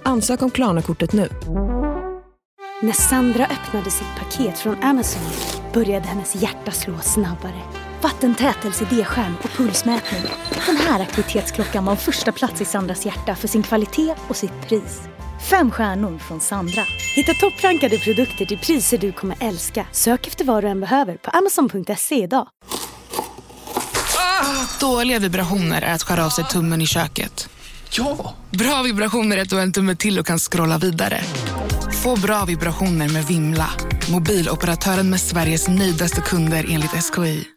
[0.04, 1.30] Ansök om Klarna-kortet nu.
[2.82, 5.32] När Sandra öppnade sitt paket från Amazon
[5.74, 7.62] började hennes hjärta slå snabbare.
[8.02, 10.22] Vattentätelse-D-skärm och pulsmätning.
[10.66, 15.02] Den här aktivitetsklockan var första plats i Sandras hjärta för sin kvalitet och sitt pris.
[15.50, 16.86] Fem stjärnor från Sandra.
[17.16, 19.88] Hitta topprankade produkter till priser du kommer älska.
[19.92, 22.48] Sök efter vad du än behöver på amazon.se idag.
[24.80, 27.50] Dåliga vibrationer är att skära av sig tummen i köket.
[27.92, 28.34] Ja!
[28.50, 31.22] Bra vibrationer är att du har en tumme till och kan scrolla vidare.
[32.04, 33.70] Få bra vibrationer med Vimla.
[34.12, 37.48] Mobiloperatören med Sveriges nöjdaste kunder enligt SKI.